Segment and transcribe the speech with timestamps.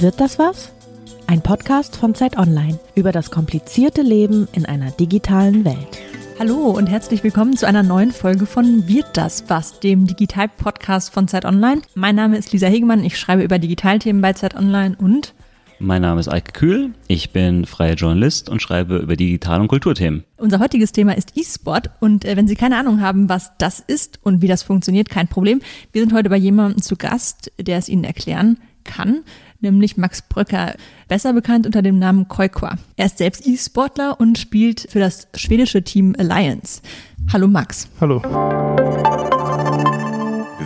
[0.00, 0.72] Wird das was?
[1.26, 5.98] Ein Podcast von Zeit Online über das komplizierte Leben in einer digitalen Welt.
[6.38, 11.28] Hallo und herzlich willkommen zu einer neuen Folge von Wird das was, dem Digital-Podcast von
[11.28, 11.82] Zeit Online.
[11.94, 15.34] Mein Name ist Lisa Hegemann, ich schreibe über Digitalthemen bei Zeit Online und
[15.82, 20.24] mein Name ist Eike Kühl, ich bin freier Journalist und schreibe über Digital- und Kulturthemen.
[20.38, 24.18] Unser heutiges Thema ist E-Sport und äh, wenn Sie keine Ahnung haben, was das ist
[24.22, 25.60] und wie das funktioniert, kein Problem.
[25.92, 29.22] Wir sind heute bei jemandem zu Gast, der es Ihnen erklären kann,
[29.60, 30.74] nämlich Max Bröcker,
[31.08, 32.76] besser bekannt unter dem Namen Koikwa.
[32.96, 36.82] Er ist selbst E-Sportler und spielt für das schwedische Team Alliance.
[37.32, 37.88] Hallo Max.
[38.00, 38.22] Hallo.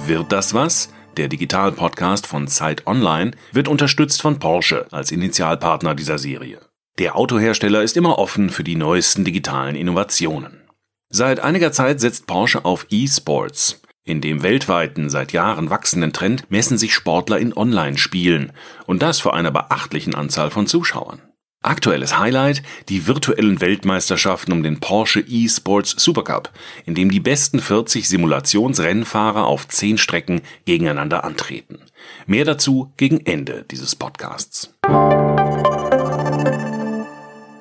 [0.06, 0.90] Wird das was?
[1.16, 6.58] Der Digital-Podcast von Zeit Online wird unterstützt von Porsche als Initialpartner dieser Serie.
[6.98, 10.60] Der Autohersteller ist immer offen für die neuesten digitalen Innovationen.
[11.08, 13.80] Seit einiger Zeit setzt Porsche auf E-Sports.
[14.06, 18.52] In dem weltweiten, seit Jahren wachsenden Trend messen sich Sportler in Online-Spielen
[18.84, 21.22] und das vor einer beachtlichen Anzahl von Zuschauern.
[21.62, 26.50] Aktuelles Highlight die virtuellen Weltmeisterschaften um den Porsche eSports Supercup,
[26.84, 31.78] in dem die besten 40 Simulationsrennfahrer auf 10 Strecken gegeneinander antreten.
[32.26, 34.74] Mehr dazu gegen Ende dieses Podcasts.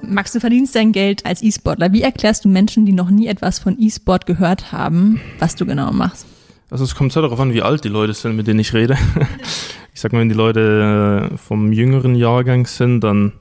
[0.01, 1.93] Max, du verdienst dein Geld als E-Sportler.
[1.93, 5.93] Wie erklärst du Menschen, die noch nie etwas von E-Sport gehört haben, was du genau
[5.93, 6.32] machst?
[6.73, 8.97] Also es kommt sehr darauf an, wie alt die Leute sind, mit denen ich rede.
[9.95, 13.33] Ich sag mal, wenn die Leute äh, vom jüngeren Jahrgang sind, dann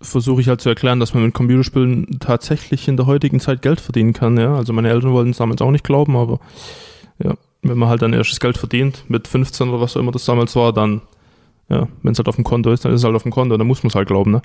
[0.00, 3.80] versuche ich halt zu erklären, dass man mit Computerspielen tatsächlich in der heutigen Zeit Geld
[3.80, 4.38] verdienen kann.
[4.38, 4.54] Ja?
[4.54, 6.38] Also meine Eltern wollten es damals auch nicht glauben, aber
[7.20, 10.24] ja, wenn man halt dann erstes Geld verdient, mit 15 oder was auch immer das
[10.26, 11.00] damals war, dann,
[11.68, 13.56] ja, wenn es halt auf dem Konto ist, dann ist es halt auf dem Konto,
[13.56, 14.30] dann muss man es halt glauben.
[14.30, 14.42] Ne?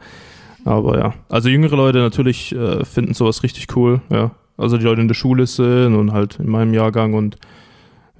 [0.65, 4.01] Aber ja, also jüngere Leute natürlich äh, finden sowas richtig cool.
[4.09, 7.37] Ja, also die Leute in der Schule sind und halt in meinem Jahrgang und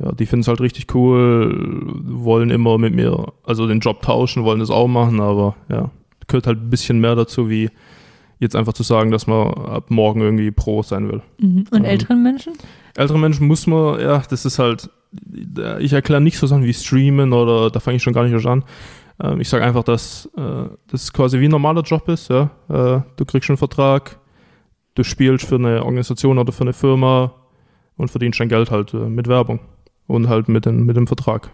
[0.04, 4.44] ja, die finden es halt richtig cool, wollen immer mit mir, also den Job tauschen,
[4.44, 5.92] wollen das auch machen, aber ja,
[6.28, 7.70] gehört halt ein bisschen mehr dazu, wie
[8.40, 11.22] jetzt einfach zu sagen, dass man ab morgen irgendwie Pro sein will.
[11.40, 11.66] Mhm.
[11.72, 12.54] Und ähm, älteren Menschen?
[12.96, 14.90] Ältere Menschen muss man, ja, das ist halt,
[15.80, 18.66] ich erkläre nicht so Sachen wie Streamen oder da fange ich schon gar nicht an.
[19.22, 22.30] Ähm, ich sage einfach, dass äh, das quasi wie ein normaler Job ist.
[22.30, 22.50] Ja?
[22.68, 24.20] Äh, du kriegst einen Vertrag,
[24.96, 27.34] du spielst für eine Organisation oder für eine Firma
[27.96, 29.62] und verdienst dein Geld halt äh, mit Werbung
[30.08, 31.52] und halt mit, den, mit dem Vertrag.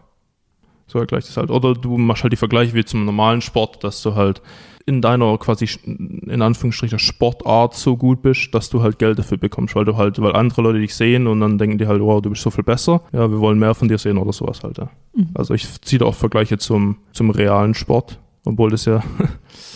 [0.87, 1.51] So ergleicht es halt.
[1.51, 4.41] Oder du machst halt die Vergleiche wie zum normalen Sport, dass du halt
[4.87, 9.75] in deiner quasi in Anführungsstrichen Sportart so gut bist, dass du halt Geld dafür bekommst,
[9.75, 12.31] weil du halt, weil andere Leute dich sehen und dann denken die halt, wow, du
[12.31, 13.01] bist so viel besser.
[13.11, 14.79] Ja, wir wollen mehr von dir sehen oder sowas halt.
[14.79, 14.89] Ja.
[15.13, 15.29] Mhm.
[15.35, 19.03] Also ich ziehe da auch Vergleiche zum, zum realen Sport, obwohl das ja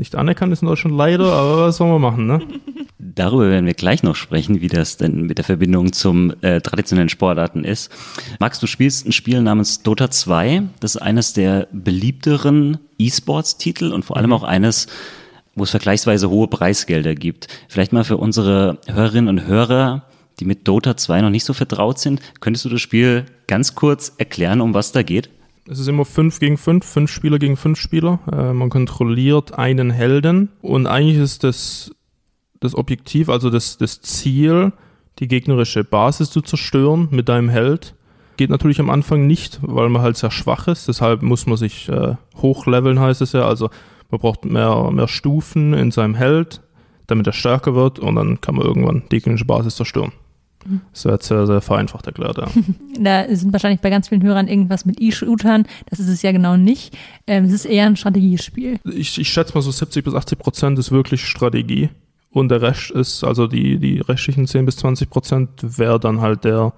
[0.00, 2.40] nicht anerkannt ist in Deutschland leider, aber was sollen wir machen, ne?
[2.98, 7.08] Darüber werden wir gleich noch sprechen, wie das denn mit der Verbindung zum äh, traditionellen
[7.08, 7.90] Sportarten ist.
[8.38, 10.62] Max, du spielst ein Spiel namens Dota 2.
[10.80, 14.36] Das ist eines der beliebteren E-Sports-Titel und vor allem mhm.
[14.36, 14.86] auch eines,
[15.54, 17.48] wo es vergleichsweise hohe Preisgelder gibt.
[17.68, 20.04] Vielleicht mal für unsere Hörerinnen und Hörer,
[20.38, 24.14] die mit Dota 2 noch nicht so vertraut sind, könntest du das Spiel ganz kurz
[24.18, 25.30] erklären, um was da geht?
[25.70, 28.18] Es ist immer 5 gegen 5, 5 Spieler gegen 5 Spieler.
[28.32, 31.92] Äh, man kontrolliert einen Helden und eigentlich ist das
[32.58, 34.72] das Objektiv, also das, das Ziel,
[35.20, 37.94] die gegnerische Basis zu zerstören mit deinem Held.
[38.36, 40.88] Geht natürlich am Anfang nicht, weil man halt sehr schwach ist.
[40.88, 43.46] Deshalb muss man sich äh, hochleveln, heißt es ja.
[43.46, 43.70] Also
[44.10, 46.62] man braucht mehr, mehr Stufen in seinem Held,
[47.06, 50.12] damit er stärker wird und dann kann man irgendwann die gegnerische Basis zerstören.
[50.92, 52.48] Das wird sehr, sehr vereinfacht erklärt, ja.
[53.00, 55.66] Da sind wahrscheinlich bei ganz vielen Hörern irgendwas mit E-Shootern.
[55.88, 56.96] Das ist es ja genau nicht.
[57.26, 58.78] Ähm, es ist eher ein Strategiespiel.
[58.84, 61.88] Ich, ich schätze mal so 70 bis 80 Prozent ist wirklich Strategie
[62.30, 66.44] und der Rest ist, also die, die restlichen 10 bis 20 Prozent wäre dann halt
[66.44, 66.72] der,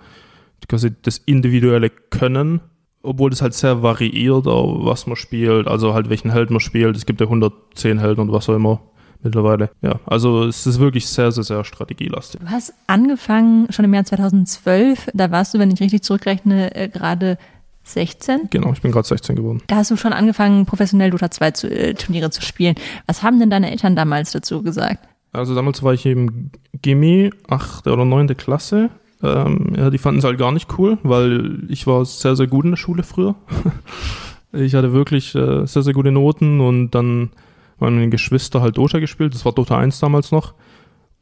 [0.69, 2.61] quasi das individuelle Können,
[3.03, 6.97] obwohl das halt sehr variiert, was man spielt, also halt welchen Held man spielt.
[6.97, 8.81] Es gibt ja 110 Helden und was auch immer
[9.23, 9.71] mittlerweile.
[9.83, 12.41] Ja, also es ist wirklich sehr, sehr, sehr strategielastig.
[12.41, 16.89] Du hast angefangen schon im Jahr 2012, da warst du, wenn ich richtig zurückrechne, äh,
[16.89, 17.39] gerade
[17.85, 18.49] 16?
[18.51, 19.63] Genau, ich bin gerade 16 geworden.
[19.67, 22.77] Da hast du schon angefangen, professionell Dota 2 zu, äh, Turniere zu spielen.
[23.07, 25.09] Was haben denn deine Eltern damals dazu gesagt?
[25.33, 26.51] Also damals war ich im
[26.83, 27.87] Gimmi, 8.
[27.87, 28.37] oder 9.
[28.37, 28.91] Klasse.
[29.23, 32.65] Ähm, ja, die fanden es halt gar nicht cool, weil ich war sehr, sehr gut
[32.65, 33.35] in der Schule früher.
[34.53, 37.31] ich hatte wirklich äh, sehr, sehr gute Noten und dann
[37.87, 39.35] haben meine Geschwister halt Dota gespielt.
[39.35, 40.55] Das war Dota 1 damals noch.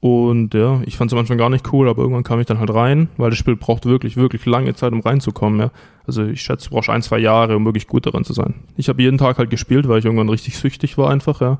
[0.00, 2.58] Und ja, ich fand es am Anfang gar nicht cool, aber irgendwann kam ich dann
[2.58, 5.60] halt rein, weil das Spiel braucht wirklich, wirklich lange Zeit, um reinzukommen.
[5.60, 5.70] Ja.
[6.06, 8.54] Also ich schätze, du brauchst ein, zwei Jahre, um wirklich gut darin zu sein.
[8.76, 11.58] Ich habe jeden Tag halt gespielt, weil ich irgendwann richtig süchtig war einfach, ja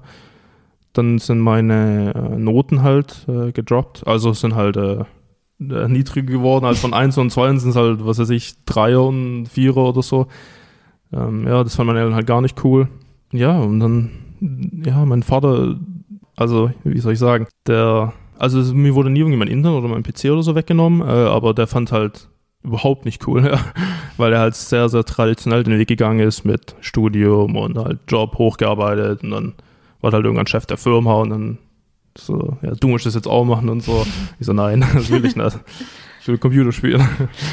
[0.93, 4.07] dann sind meine äh, Noten halt äh, gedroppt.
[4.07, 5.05] Also sind halt äh,
[5.61, 6.65] äh niedriger geworden.
[6.65, 10.03] Also von 1 und 2 sind es halt, was weiß ich, 3er und 4er oder
[10.03, 10.27] so.
[11.13, 12.89] Ähm, ja, das fand meine Eltern halt gar nicht cool.
[13.33, 14.11] ja, und dann,
[14.41, 15.77] ja, mein Vater,
[16.37, 20.03] also, wie soll ich sagen, der, also mir wurde nie irgendwie mein Internet oder mein
[20.03, 22.29] PC oder so weggenommen, äh, aber der fand halt
[22.63, 23.61] überhaupt nicht cool, ja,
[24.17, 28.37] weil er halt sehr, sehr traditionell den Weg gegangen ist mit Studium und halt Job
[28.39, 29.55] hochgearbeitet und dann
[30.01, 31.59] war halt irgendwann Chef der Firma und dann
[32.17, 34.05] so, ja, du musst das jetzt auch machen und so.
[34.39, 35.59] Ich so, nein, das will ich nicht.
[36.21, 37.07] Ich will Computer spielen.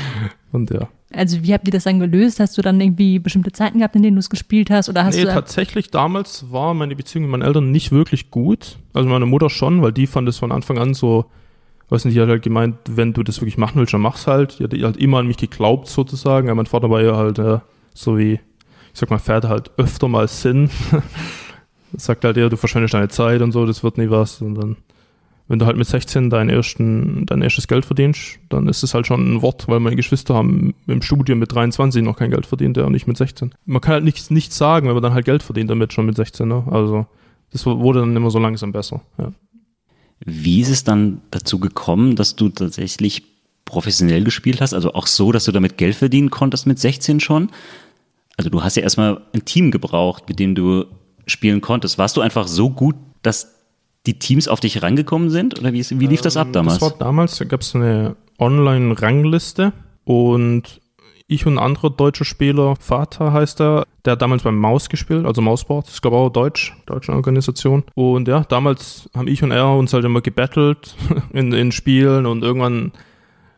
[0.51, 0.89] Und ja.
[1.13, 2.39] Also wie habt ihr das dann gelöst?
[2.39, 4.89] Hast du dann irgendwie bestimmte Zeiten gehabt, in denen du es gespielt hast?
[4.89, 8.77] Oder hast nee, du tatsächlich damals war meine Beziehung mit meinen Eltern nicht wirklich gut.
[8.93, 11.25] Also meine Mutter schon, weil die fand es von Anfang an so,
[11.89, 14.59] weiß nicht, die hat halt gemeint, wenn du das wirklich machen willst, dann mach's halt.
[14.59, 16.49] Die hat halt immer an mich geglaubt sozusagen.
[16.49, 17.61] Ja, mein Vater war ja halt ja,
[17.93, 20.69] so wie, ich sag mal, fährt halt öfter mal Sinn.
[21.95, 24.41] sagt halt, ja, du verschwendest deine Zeit und so, das wird nie was.
[24.41, 24.75] Und dann
[25.47, 29.07] wenn du halt mit 16 dein, ersten, dein erstes Geld verdienst, dann ist es halt
[29.07, 32.77] schon ein Wort, weil meine Geschwister haben im Studium mit 23 noch kein Geld verdient,
[32.77, 33.53] der auch nicht mit 16.
[33.65, 36.17] Man kann halt nichts, nichts sagen, wenn man dann halt Geld verdient damit schon mit
[36.17, 36.47] 16.
[36.47, 36.63] Ne?
[36.69, 37.05] Also
[37.51, 39.01] das wurde dann immer so langsam besser.
[39.17, 39.31] Ja.
[40.19, 43.23] Wie ist es dann dazu gekommen, dass du tatsächlich
[43.63, 44.73] professionell gespielt hast?
[44.73, 47.49] Also auch so, dass du damit Geld verdienen konntest mit 16 schon?
[48.35, 50.85] Also du hast ja erstmal ein Team gebraucht, mit dem du
[51.25, 51.97] spielen konntest.
[51.97, 53.56] Warst du einfach so gut, dass
[54.07, 55.59] die Teams auf dich rangekommen sind?
[55.59, 56.79] Oder wie, wie lief das ab ähm, damals?
[56.79, 59.73] Das war damals, da gab es eine Online-Rangliste
[60.05, 60.81] und
[61.27, 65.25] ich und ein anderer deutscher Spieler, Vater heißt er, der hat damals beim Maus gespielt,
[65.25, 67.83] also Mausboard, ist glaube auch deutsch, deutsche Organisation.
[67.95, 70.95] Und ja, damals haben ich und er uns halt immer gebettelt
[71.33, 72.93] in, in Spielen und irgendwann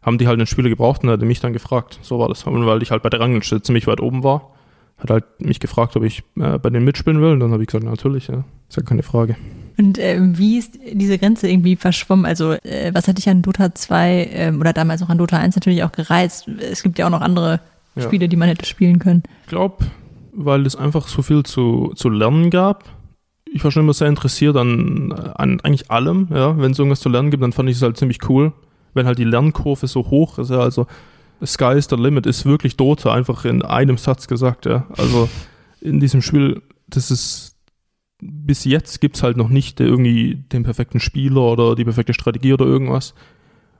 [0.01, 1.99] haben die halt einen Spieler gebraucht und hat mich dann gefragt.
[2.01, 2.45] So war das.
[2.47, 4.53] Weil ich halt bei der Rangliste ziemlich weit oben war,
[4.99, 7.31] hat halt mich gefragt, ob ich äh, bei denen mitspielen will.
[7.31, 9.35] Und dann habe ich gesagt, natürlich, ja, ist ja keine Frage.
[9.77, 12.25] Und äh, wie ist diese Grenze irgendwie verschwommen?
[12.25, 15.55] Also, äh, was hat dich an Dota 2 ähm, oder damals auch an Dota 1
[15.55, 16.47] natürlich auch gereizt?
[16.47, 17.61] Es gibt ja auch noch andere
[17.95, 18.03] ja.
[18.03, 19.23] Spiele, die man hätte spielen können.
[19.43, 19.85] Ich glaube,
[20.33, 22.83] weil es einfach so viel zu, zu lernen gab.
[23.51, 26.27] Ich war schon immer sehr interessiert an, an eigentlich allem.
[26.31, 26.57] Ja.
[26.57, 28.51] Wenn es irgendwas zu lernen gibt, dann fand ich es halt ziemlich cool.
[28.93, 30.87] Wenn halt die Lernkurve so hoch ist, ja, also
[31.45, 34.87] Sky is the limit ist wirklich Dota, einfach in einem Satz gesagt, ja.
[34.97, 35.29] Also
[35.81, 37.55] in diesem Spiel, das ist
[38.21, 42.53] bis jetzt gibt es halt noch nicht irgendwie den perfekten Spieler oder die perfekte Strategie
[42.53, 43.13] oder irgendwas.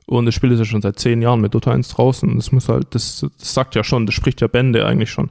[0.05, 2.35] Und das Spiel ist ja schon seit zehn Jahren mit Dota 1 draußen.
[2.35, 5.29] Das muss halt, das, das sagt ja schon, das spricht ja Bände eigentlich schon.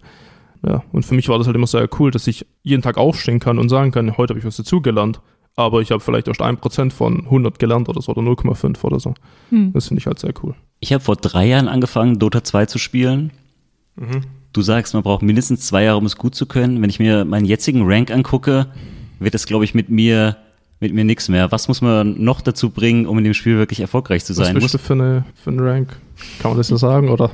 [0.65, 3.41] Ja, und für mich war das halt immer sehr cool, dass ich jeden Tag aufstehen
[3.41, 5.21] kann und sagen kann, heute habe ich was dazugelernt,
[5.59, 9.15] aber ich habe vielleicht erst 1% von 100 gelernt oder so oder 0,5 oder so.
[9.51, 9.73] Hm.
[9.73, 10.55] Das finde ich halt sehr cool.
[10.79, 13.33] Ich habe vor drei Jahren angefangen, Dota 2 zu spielen.
[13.97, 14.21] Mhm.
[14.53, 16.81] Du sagst, man braucht mindestens zwei Jahre, um es gut zu können.
[16.81, 18.69] Wenn ich mir meinen jetzigen Rank angucke,
[19.19, 20.37] wird es, glaube ich, mit mir
[20.79, 21.51] mit mir nichts mehr.
[21.51, 24.55] Was muss man noch dazu bringen, um in dem Spiel wirklich erfolgreich zu sein?
[24.55, 25.97] Was bist du für, eine, für einen Rank?
[26.39, 27.33] Kann man das so sagen, oder?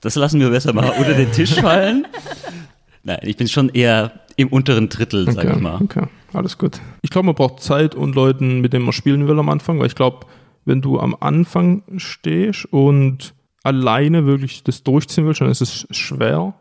[0.00, 2.08] Das lassen wir besser mal unter den Tisch fallen.
[3.04, 5.80] Nein, ich bin schon eher im unteren Drittel, okay, sag ich mal.
[5.80, 6.80] Okay, alles gut.
[7.02, 9.86] Ich glaube, man braucht Zeit und Leuten, mit denen man spielen will am Anfang, weil
[9.86, 10.26] ich glaube,
[10.64, 16.54] wenn du am Anfang stehst und alleine wirklich das durchziehen willst, dann ist es schwer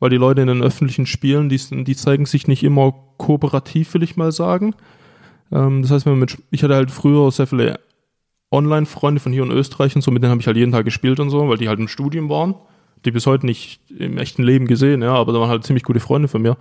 [0.00, 4.02] weil die Leute in den öffentlichen Spielen, die, die zeigen sich nicht immer kooperativ, will
[4.02, 4.74] ich mal sagen.
[5.50, 7.80] Ähm, das heißt, wenn man mit, ich hatte halt früher sehr viele
[8.50, 11.18] Online-Freunde von hier in Österreich und so, mit denen habe ich halt jeden Tag gespielt
[11.18, 12.54] und so, weil die halt im Studium waren.
[13.04, 16.00] Die bis heute nicht im echten Leben gesehen, ja, aber da waren halt ziemlich gute
[16.00, 16.56] Freunde von mir.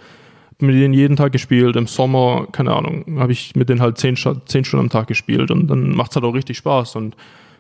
[0.60, 4.16] Mit denen jeden Tag gespielt, im Sommer, keine Ahnung, habe ich mit denen halt zehn,
[4.16, 7.16] zehn Stunden am Tag gespielt und dann macht es halt auch richtig Spaß und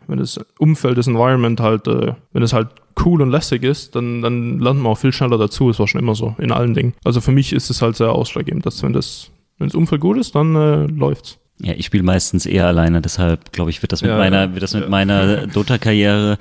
[0.08, 2.70] wenn das Umfeld, das Environment halt, äh, wenn es halt
[3.04, 5.70] cool und lässig ist, dann, dann lernt man auch viel schneller dazu.
[5.70, 6.94] Es war schon immer so, in allen Dingen.
[7.04, 10.18] Also für mich ist es halt sehr ausschlaggebend, dass wenn das, wenn das Umfeld gut
[10.18, 11.40] ist, dann äh, läuft's.
[11.60, 14.64] Ja, ich spiele meistens eher alleine, deshalb glaube ich, wird das mit ja, meiner, wird
[14.64, 14.90] das mit ja.
[14.90, 16.38] meiner Dota-Karriere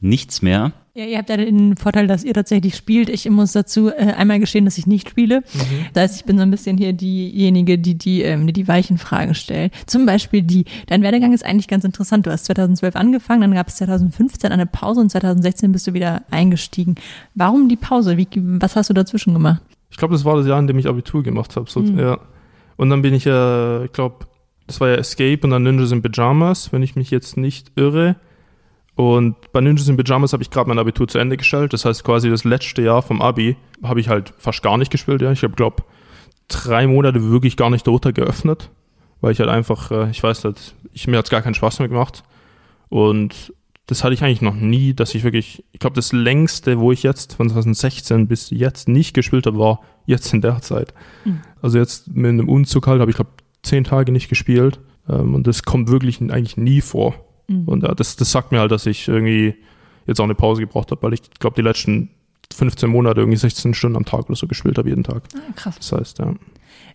[0.00, 0.72] nichts mehr.
[0.96, 3.08] Ja, ihr habt ja den Vorteil, dass ihr tatsächlich spielt.
[3.08, 5.40] Ich muss dazu äh, einmal gestehen, dass ich nicht spiele.
[5.40, 5.86] Mhm.
[5.92, 9.34] Das heißt, ich bin so ein bisschen hier diejenige, die die, ähm, die, weichen Fragen
[9.34, 9.72] stellt.
[9.86, 12.26] Zum Beispiel die, dein Werdegang ist eigentlich ganz interessant.
[12.26, 16.22] Du hast 2012 angefangen, dann gab es 2015 eine Pause und 2016 bist du wieder
[16.30, 16.94] eingestiegen.
[17.34, 18.16] Warum die Pause?
[18.16, 19.62] Wie, was hast du dazwischen gemacht?
[19.90, 21.68] Ich glaube, das war das Jahr, in dem ich Abitur gemacht habe.
[21.68, 21.98] So, mhm.
[21.98, 22.20] ja.
[22.76, 24.26] Und dann bin ich ja, ich glaube,
[24.68, 28.14] das war ja Escape und dann Ninjas in Pyjamas, wenn ich mich jetzt nicht irre.
[28.96, 31.72] Und bei Ninjas in Pyjamas habe ich gerade mein Abitur zu Ende gestellt.
[31.72, 35.20] Das heißt, quasi das letzte Jahr vom Abi habe ich halt fast gar nicht gespielt.
[35.20, 35.32] Ja.
[35.32, 35.82] Ich habe, glaube
[36.48, 38.70] drei Monate wirklich gar nicht Dota geöffnet,
[39.20, 41.78] weil ich halt einfach, äh, ich weiß nicht, ich, mir hat es gar keinen Spaß
[41.78, 42.22] mehr gemacht.
[42.88, 43.52] Und
[43.86, 47.02] das hatte ich eigentlich noch nie, dass ich wirklich, ich glaube, das längste, wo ich
[47.02, 50.94] jetzt von 2016 bis jetzt nicht gespielt habe, war jetzt in der Zeit.
[51.24, 51.40] Mhm.
[51.60, 53.30] Also jetzt mit einem Umzug halt habe ich, glaube
[53.62, 54.80] zehn Tage nicht gespielt.
[55.08, 57.14] Ähm, und das kommt wirklich eigentlich nie vor.
[57.48, 57.64] Mhm.
[57.66, 59.54] Und ja, das, das sagt mir halt, dass ich irgendwie
[60.06, 62.10] jetzt auch eine Pause gebraucht habe, weil ich glaube, die letzten
[62.54, 65.22] 15 Monate irgendwie 16 Stunden am Tag oder so gespielt habe, jeden Tag.
[65.34, 65.76] Ah, krass.
[65.76, 66.34] Das heißt, ja.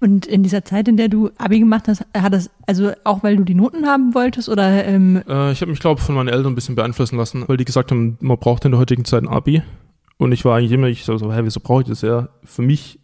[0.01, 3.35] Und in dieser Zeit, in der du Abi gemacht hast, hat das, also auch weil
[3.35, 6.29] du die Noten haben wolltest oder ähm, Äh, ich habe mich, glaube ich, von meinen
[6.29, 9.23] Eltern ein bisschen beeinflussen lassen, weil die gesagt haben, man braucht in der heutigen Zeit
[9.23, 9.61] ein Abi.
[10.17, 12.01] Und ich war eigentlich immer, ich so, so hä, wieso brauche ich das?
[12.01, 12.99] Ja, für mich,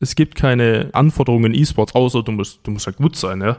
[0.00, 3.58] es gibt keine Anforderungen in E-Sports, außer du musst, du musst halt gut sein, ja.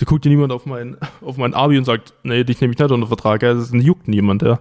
[0.00, 2.78] Da guckt dir niemand auf mein, auf mein Abi und sagt, nee, dich nehme ich
[2.78, 3.52] nicht unter Vertrag, ja.
[3.52, 4.58] Das juckt niemand, ja.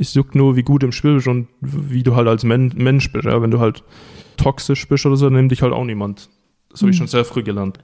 [0.00, 3.12] Es juckt nur, wie gut im Spiel bist und wie du halt als Men Mensch
[3.12, 3.40] bist, ja.
[3.42, 3.82] Wenn du halt
[4.38, 6.30] toxisch bist oder so, dann nimmt dich halt auch niemand.
[6.70, 7.78] Das habe ich schon sehr früh gelernt.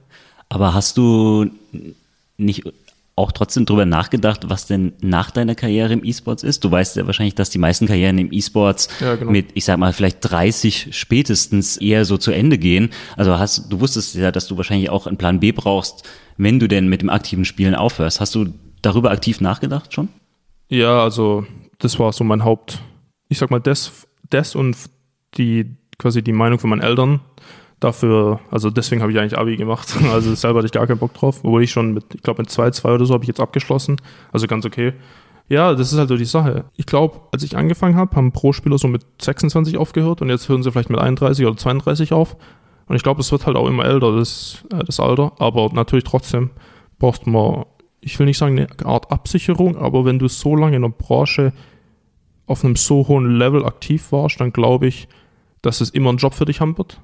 [0.49, 1.49] Aber hast du
[2.37, 2.63] nicht
[3.15, 6.63] auch trotzdem drüber nachgedacht, was denn nach deiner Karriere im E-Sports ist?
[6.63, 9.31] Du weißt ja wahrscheinlich, dass die meisten Karrieren im E-Sports Ja, genau.
[9.31, 12.89] mit, ich sag mal, vielleicht 30 spätestens eher so zu Ende gehen.
[13.15, 16.03] Also hast, du wusstest ja, dass du wahrscheinlich auch einen Plan B brauchst,
[16.37, 18.19] wenn du denn mit dem aktiven Spielen aufhörst.
[18.19, 18.47] Hast du
[18.81, 20.09] darüber aktiv nachgedacht schon?
[20.69, 21.45] Ja, also
[21.79, 22.81] das war so mein Haupt,
[23.29, 24.75] ich sag mal, das, das und
[25.37, 27.19] die quasi die Meinung von meinen Eltern
[27.79, 29.95] dafür, also deswegen habe ich eigentlich Abi gemacht.
[30.11, 32.49] Also selber hatte ich gar keinen Bock drauf, obwohl ich schon mit, ich glaube mit
[32.49, 33.97] 2, 2 oder so habe ich jetzt abgeschlossen.
[34.31, 34.93] Also ganz okay.
[35.47, 36.65] Ja, das ist halt so die Sache.
[36.75, 40.63] Ich glaube, als ich angefangen habe, haben Pro-Spieler so mit 26 aufgehört und jetzt hören
[40.63, 42.35] sie vielleicht mit 31 oder 32 auf.
[42.87, 45.33] Und ich glaube, es wird halt auch immer älter, das, äh, das Alter.
[45.39, 46.51] Aber natürlich trotzdem
[46.99, 47.65] braucht man,
[48.01, 51.53] ich will nicht sagen eine Art Absicherung, aber wenn du so lange in der Branche
[52.45, 55.07] auf einem so hohen Level aktiv warst, dann glaube ich,
[55.61, 57.01] dass es immer einen Job für dich haben wird,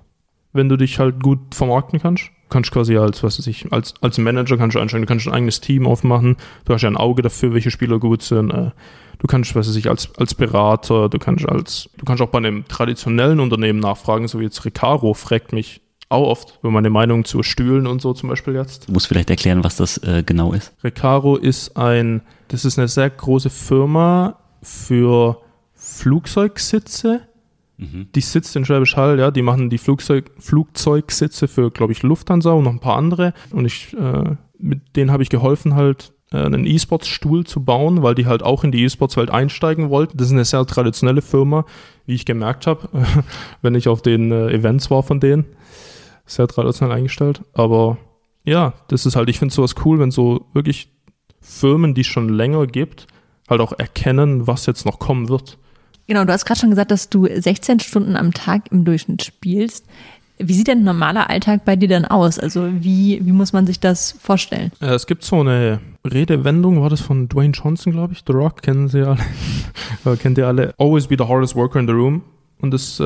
[0.54, 2.26] wenn du dich halt gut vermarkten kannst.
[2.26, 5.28] Du kannst quasi als, was weiß ich, als, als Manager kannst du einsteigen, du kannst
[5.28, 8.52] ein eigenes Team aufmachen, du hast ja ein Auge dafür, welche Spieler gut sind.
[8.52, 8.72] äh,
[9.22, 12.40] Du kannst, was weiß ich, als, als Berater, du kannst als, du kannst auch bei
[12.40, 17.24] einem traditionellen Unternehmen nachfragen, so wie jetzt Recaro fragt mich auch oft über meine Meinung
[17.24, 18.88] zu Stühlen und so zum Beispiel jetzt.
[18.88, 20.74] Du musst vielleicht erklären, was das äh, genau ist.
[20.84, 25.38] Recaro ist ein, das ist eine sehr große Firma für
[25.76, 27.22] Flugzeugsitze.
[28.16, 32.52] Die sitzt in Schwäbisch Hall, ja, die machen die Flugzeug, Flugzeugsitze für, glaube ich, Lufthansa
[32.52, 33.34] und noch ein paar andere.
[33.52, 38.16] Und ich, äh, mit denen habe ich geholfen, halt äh, einen E-Sports-Stuhl zu bauen, weil
[38.16, 40.18] die halt auch in die E-Sports-Welt einsteigen wollten.
[40.18, 41.66] Das ist eine sehr traditionelle Firma,
[42.06, 42.88] wie ich gemerkt habe,
[43.62, 45.46] wenn ich auf den äh, Events war von denen.
[46.26, 47.42] Sehr traditionell eingestellt.
[47.54, 47.98] Aber
[48.44, 50.90] ja, das ist halt, ich finde sowas cool, wenn so wirklich
[51.42, 53.08] Firmen, die es schon länger gibt,
[53.50, 55.58] halt auch erkennen, was jetzt noch kommen wird.
[56.12, 59.86] Genau, du hast gerade schon gesagt, dass du 16 Stunden am Tag im Durchschnitt spielst.
[60.38, 62.38] Wie sieht denn ein normaler Alltag bei dir dann aus?
[62.38, 64.74] Also wie, wie muss man sich das vorstellen?
[64.82, 68.24] Äh, es gibt so eine Redewendung, war das von Dwayne Johnson, glaube ich.
[68.28, 69.20] The Rock, kennen Sie alle.
[70.06, 70.74] Äh, Kennt ihr alle.
[70.78, 72.24] Always be the hardest worker in the room.
[72.60, 73.04] Und das äh,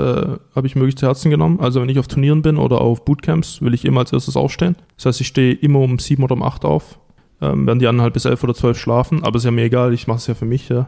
[0.56, 1.60] habe ich möglich zu Herzen genommen.
[1.60, 4.78] Also wenn ich auf Turnieren bin oder auf Bootcamps, will ich immer als erstes aufstehen.
[4.96, 6.98] Das heißt, ich stehe immer um sieben oder um acht auf.
[7.40, 9.24] Ähm, werden die anderen halt bis elf oder zwölf schlafen.
[9.24, 10.88] Aber ist ja mir egal, ich mache es ja für mich, ja.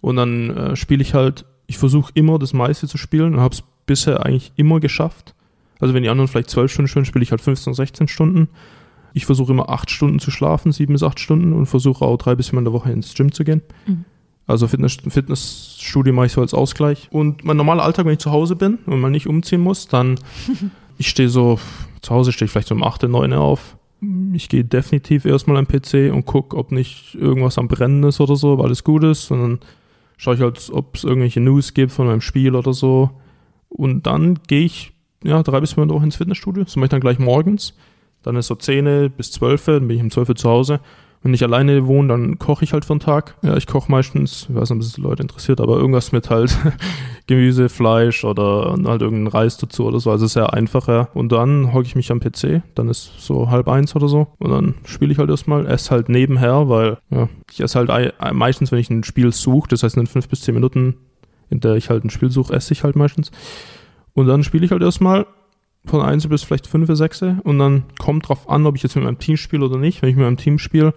[0.00, 3.54] Und dann äh, spiele ich halt, ich versuche immer das meiste zu spielen und habe
[3.54, 5.34] es bisher eigentlich immer geschafft.
[5.80, 8.48] Also wenn die anderen vielleicht zwölf Stunden spielen, spiele ich halt 15, 16 Stunden.
[9.12, 12.34] Ich versuche immer acht Stunden zu schlafen, sieben bis acht Stunden und versuche auch drei
[12.34, 13.62] bis viermal in der Woche ins Gym zu gehen.
[13.86, 14.04] Mhm.
[14.46, 17.08] Also Fitness, Fitnessstudio mache ich so als Ausgleich.
[17.10, 20.20] Und mein normaler Alltag, wenn ich zu Hause bin und mal nicht umziehen muss, dann
[20.98, 21.58] ich stehe so,
[22.00, 23.76] zu Hause stehe ich vielleicht so um 8, 9 auf.
[24.34, 28.36] Ich gehe definitiv erstmal am PC und gucke, ob nicht irgendwas am Brennen ist oder
[28.36, 29.30] so, ob alles gut ist.
[29.30, 29.58] Und dann
[30.16, 33.10] schaue ich halt, ob es irgendwelche News gibt von meinem Spiel oder so.
[33.68, 34.92] Und dann gehe ich
[35.24, 36.64] ja, drei bis vier Wochen ins Fitnessstudio.
[36.64, 37.74] Das mache ich dann gleich morgens.
[38.22, 40.80] Dann ist so 10 bis 12, dann bin ich um 12 Uhr zu Hause.
[41.26, 43.34] Wenn ich alleine wohne, dann koche ich halt für den Tag.
[43.42, 46.56] Ja, ich koche meistens, ich weiß nicht, ob es Leute interessiert, aber irgendwas mit halt
[47.26, 50.12] Gemüse, Fleisch oder halt irgendeinen Reis dazu oder so.
[50.12, 51.08] Also sehr einfacher.
[51.14, 52.62] Und dann hocke ich mich am PC.
[52.76, 54.28] Dann ist so halb eins oder so.
[54.38, 58.12] Und dann spiele ich halt erstmal, esse halt nebenher, weil ja, ich esse halt ei-
[58.32, 60.94] meistens, wenn ich ein Spiel suche, das heißt in fünf bis zehn Minuten,
[61.50, 63.32] in der ich halt ein Spiel suche, esse ich halt meistens.
[64.14, 65.26] Und dann spiele ich halt erstmal
[65.86, 69.04] von 1 bis vielleicht 5, 6 und dann kommt drauf an, ob ich jetzt mit
[69.04, 70.02] meinem Team spiele oder nicht.
[70.02, 70.94] Wenn ich mit meinem Team spiele,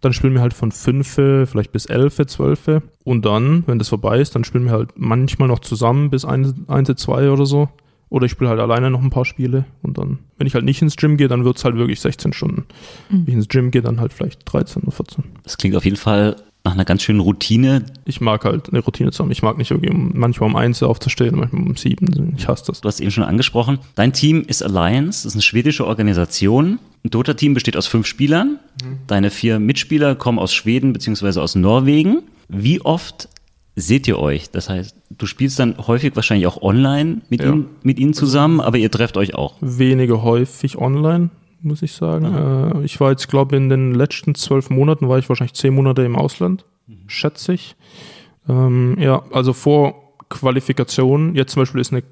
[0.00, 4.20] dann spielen wir halt von 5 vielleicht bis 11, 12 und dann, wenn das vorbei
[4.20, 7.68] ist, dann spielen wir halt manchmal noch zusammen bis 1, 1 2 oder so.
[8.08, 10.82] Oder ich spiele halt alleine noch ein paar Spiele und dann, wenn ich halt nicht
[10.82, 12.66] ins Gym gehe, dann wird es halt wirklich 16 Stunden.
[13.08, 15.24] Wenn ich ins Gym gehe, dann halt vielleicht 13 oder 14.
[15.44, 17.84] Das klingt auf jeden Fall nach einer ganz schönen Routine.
[18.04, 19.30] Ich mag halt eine Routine zu haben.
[19.32, 22.34] Ich mag nicht irgendwie um, manchmal um 1 aufzustehen, manchmal um 7.
[22.36, 22.80] Ich hasse das.
[22.80, 23.78] Du hast eben schon angesprochen.
[23.96, 26.78] Dein Team ist Alliance, das ist eine schwedische Organisation.
[27.04, 28.58] Ein Dota-Team besteht aus fünf Spielern.
[29.08, 31.40] Deine vier Mitspieler kommen aus Schweden bzw.
[31.40, 32.22] aus Norwegen.
[32.48, 33.28] Wie oft
[33.74, 34.50] seht ihr euch?
[34.50, 37.48] Das heißt, du spielst dann häufig wahrscheinlich auch online mit, Ja.
[37.48, 39.54] ihnen, mit ihnen zusammen, aber ihr trefft euch auch.
[39.60, 41.30] weniger häufig online,
[41.62, 42.24] muss ich sagen.
[42.24, 46.02] Äh, ich war jetzt, glaube in den letzten zwölf Monaten war ich wahrscheinlich zehn Monate
[46.02, 46.64] im Ausland,
[47.06, 47.76] schätze ich.
[48.48, 52.02] Ähm, ja, also vor Qualifikation, jetzt zum Beispiel ist eine,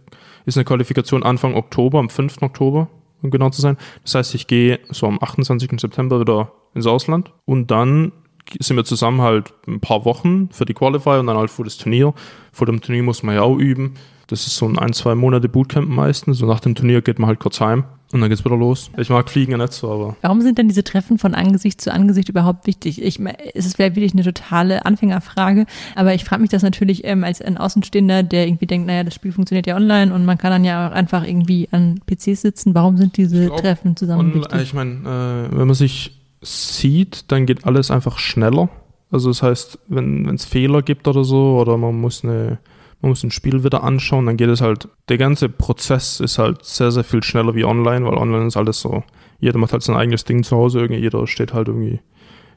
[0.47, 2.43] ist eine Qualifikation Anfang Oktober, am 5.
[2.43, 2.89] Oktober,
[3.23, 3.77] um genau zu sein.
[4.03, 5.81] Das heißt, ich gehe so am 28.
[5.81, 8.13] September wieder ins Ausland und dann
[8.59, 11.77] sind wir zusammen halt ein paar Wochen für die Qualifier und dann halt für das
[11.77, 12.15] Turnier.
[12.53, 13.95] Vor dem Turnier muss man ja auch üben.
[14.31, 16.39] Das ist so ein ein, zwei Monate Bootcamp meistens.
[16.39, 18.91] So nach dem Turnier geht man halt kurz heim und dann geht's wieder los.
[18.97, 20.17] Ich mag Fliegen ja nicht so, aber.
[20.23, 23.03] Warum sind denn diese Treffen von Angesicht zu Angesicht überhaupt wichtig?
[23.03, 23.19] Ich,
[23.55, 27.43] es ist vielleicht wirklich eine totale Anfängerfrage, aber ich frage mich das natürlich ähm, als
[27.43, 30.65] ein Außenstehender, der irgendwie denkt, naja, das Spiel funktioniert ja online und man kann dann
[30.65, 32.73] ja auch einfach irgendwie an PCs sitzen.
[32.75, 34.63] Warum sind diese glaub, Treffen zusammen wichtig?
[34.63, 38.69] Ich meine, äh, wenn man sich sieht, dann geht alles einfach schneller.
[39.11, 42.59] Also das heißt, wenn es Fehler gibt oder so, oder man muss eine
[43.01, 46.65] man muss ein Spiel wieder anschauen, dann geht es halt, der ganze Prozess ist halt
[46.65, 49.03] sehr, sehr viel schneller wie online, weil online ist alles so,
[49.39, 52.01] jeder macht halt sein eigenes Ding zu Hause, irgendwie jeder steht halt irgendwie,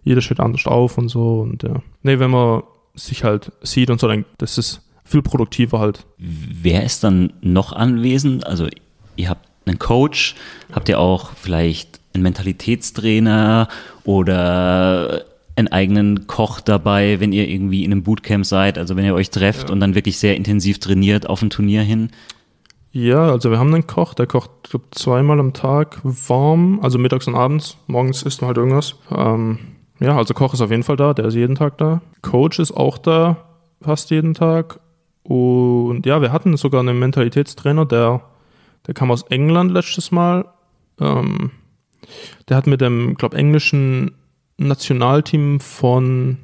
[0.04, 1.82] jeder steht anders auf und so und ja.
[2.02, 6.06] Nee, wenn man sich halt sieht und so, dann das ist viel produktiver halt.
[6.18, 8.46] Wer ist dann noch anwesend?
[8.46, 8.68] Also
[9.16, 10.36] ihr habt einen Coach,
[10.72, 13.68] habt ihr auch vielleicht einen Mentalitätstrainer
[14.04, 15.24] oder
[15.56, 19.30] einen eigenen Koch dabei, wenn ihr irgendwie in einem Bootcamp seid, also wenn ihr euch
[19.30, 19.74] trefft ja.
[19.74, 22.10] und dann wirklich sehr intensiv trainiert auf ein Turnier hin?
[22.92, 27.28] Ja, also wir haben einen Koch, der kocht glaub, zweimal am Tag warm, also mittags
[27.28, 27.78] und abends.
[27.88, 28.96] Morgens isst man halt irgendwas.
[29.10, 29.60] Ähm,
[30.00, 32.02] ja, also Koch ist auf jeden Fall da, der ist jeden Tag da.
[32.22, 33.38] Coach ist auch da,
[33.82, 34.80] fast jeden Tag.
[35.24, 38.22] Und ja, wir hatten sogar einen Mentalitätstrainer, der,
[38.86, 40.46] der kam aus England letztes Mal.
[41.00, 41.52] Ähm,
[42.50, 44.12] der hat mit dem, glaube englischen
[44.58, 46.38] Nationalteam von,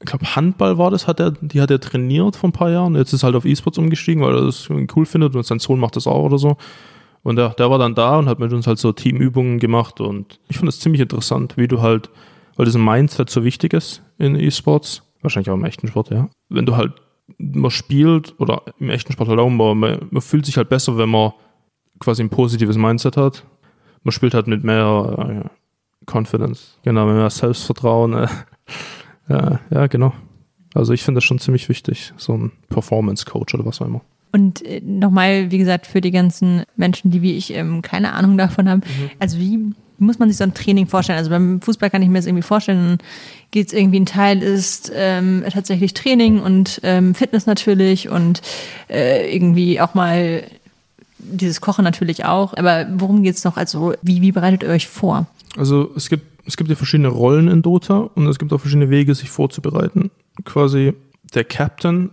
[0.00, 2.94] ich glaube, Handball war das, hat er, die hat er trainiert vor ein paar Jahren.
[2.94, 5.96] Jetzt ist halt auf E-Sports umgestiegen, weil er das cool findet und sein Sohn macht
[5.96, 6.56] das auch oder so.
[7.22, 10.40] Und der, der war dann da und hat mit uns halt so Teamübungen gemacht und
[10.48, 12.08] ich fand das ziemlich interessant, wie du halt,
[12.56, 16.30] weil das Mindset so wichtig ist in E-Sports, wahrscheinlich auch im echten Sport, ja.
[16.48, 16.94] Wenn du halt,
[17.38, 21.10] man spielt oder im echten Sport halt auch, man, man fühlt sich halt besser, wenn
[21.10, 21.32] man
[21.98, 23.44] quasi ein positives Mindset hat.
[24.02, 25.48] Man spielt halt mit mehr äh,
[26.10, 26.78] Confidence.
[26.82, 28.14] Genau, mehr Selbstvertrauen.
[28.14, 28.28] Äh,
[29.28, 30.12] ja, ja, genau.
[30.74, 34.02] Also ich finde das schon ziemlich wichtig, so ein Performance-Coach oder was auch immer.
[34.32, 38.38] Und äh, nochmal, wie gesagt, für die ganzen Menschen, die wie ich ähm, keine Ahnung
[38.38, 39.10] davon haben, mhm.
[39.18, 39.58] also wie
[39.98, 41.18] muss man sich so ein Training vorstellen?
[41.18, 42.98] Also beim Fußball kann ich mir das irgendwie vorstellen,
[43.50, 48.40] geht es irgendwie ein Teil ist ähm, tatsächlich Training und ähm, Fitness natürlich und
[48.88, 50.44] äh, irgendwie auch mal
[51.18, 52.54] dieses Kochen natürlich auch.
[52.54, 53.58] Aber worum geht es noch?
[53.58, 55.26] Also wie, wie bereitet ihr euch vor?
[55.56, 58.90] Also es gibt, es gibt ja verschiedene Rollen in Dota und es gibt auch verschiedene
[58.90, 60.10] Wege, sich vorzubereiten.
[60.44, 60.94] Quasi
[61.34, 62.10] der Captain,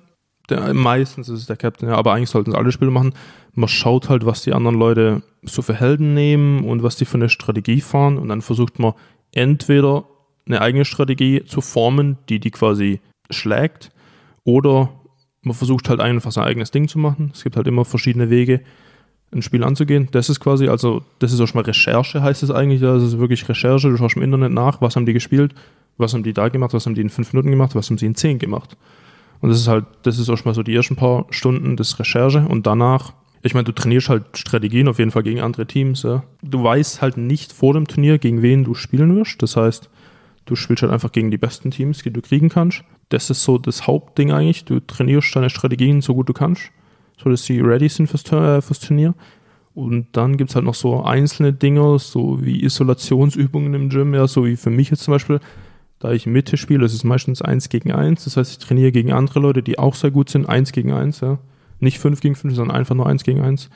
[0.50, 3.14] der meistens ist es der Captain, ja, aber eigentlich sollten es alle Spiele machen.
[3.54, 7.18] Man schaut halt, was die anderen Leute so für Helden nehmen und was die für
[7.18, 8.94] eine Strategie fahren und dann versucht man
[9.34, 10.06] entweder
[10.46, 13.92] eine eigene Strategie zu formen, die die quasi schlägt,
[14.44, 14.90] oder
[15.42, 17.32] man versucht halt einfach sein eigenes Ding zu machen.
[17.34, 18.62] Es gibt halt immer verschiedene Wege
[19.32, 20.08] ein Spiel anzugehen.
[20.12, 22.82] Das ist quasi, also das ist auch schon mal Recherche, heißt es eigentlich.
[22.82, 23.90] Das ist wirklich Recherche.
[23.90, 25.54] Du schaust im Internet nach, was haben die gespielt,
[25.98, 28.06] was haben die da gemacht, was haben die in fünf Minuten gemacht, was haben sie
[28.06, 28.78] in zehn gemacht.
[29.42, 32.00] Und das ist halt, das ist auch schon mal so die ersten paar Stunden des
[32.00, 33.14] Recherche und danach,
[33.44, 36.04] ich meine, du trainierst halt Strategien auf jeden Fall gegen andere Teams.
[36.04, 36.24] Ja.
[36.42, 39.42] Du weißt halt nicht vor dem Turnier, gegen wen du spielen wirst.
[39.44, 39.90] Das heißt,
[40.46, 42.84] du spielst halt einfach gegen die besten Teams, die du kriegen kannst.
[43.10, 44.66] Das ist so das Hauptding eigentlich.
[44.66, 46.72] Du trainierst deine Strategien so gut du kannst
[47.22, 49.14] so dass sie ready sind fürs, äh, fürs Turnier.
[49.74, 54.28] Und dann gibt es halt noch so einzelne Dinge, so wie Isolationsübungen im Gym, ja,
[54.28, 55.40] so wie für mich jetzt zum Beispiel,
[56.00, 59.40] da ich Mitte spiele, ist meistens 1 gegen 1, das heißt, ich trainiere gegen andere
[59.40, 61.38] Leute, die auch sehr gut sind, 1 gegen 1, ja.
[61.80, 63.70] Nicht 5 gegen 5, sondern einfach nur 1 gegen 1.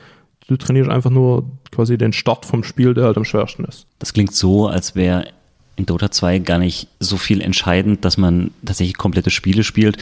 [0.47, 3.85] Du trainierst einfach nur quasi den Start vom Spiel, der halt am schwersten ist.
[3.99, 5.27] Das klingt so, als wäre
[5.75, 9.97] in Dota 2 gar nicht so viel entscheidend, dass man tatsächlich komplette Spiele spielt,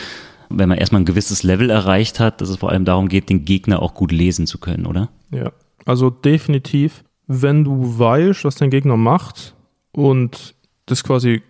[0.50, 3.46] wenn man erstmal ein gewisses Level erreicht hat, dass es vor allem darum geht, den
[3.46, 5.10] Gegner auch gut lesen zu können, oder?
[5.32, 5.52] Ja,
[5.86, 9.56] also definitiv, wenn du weißt, was dein Gegner macht
[9.92, 10.56] und
[10.88, 11.42] das quasi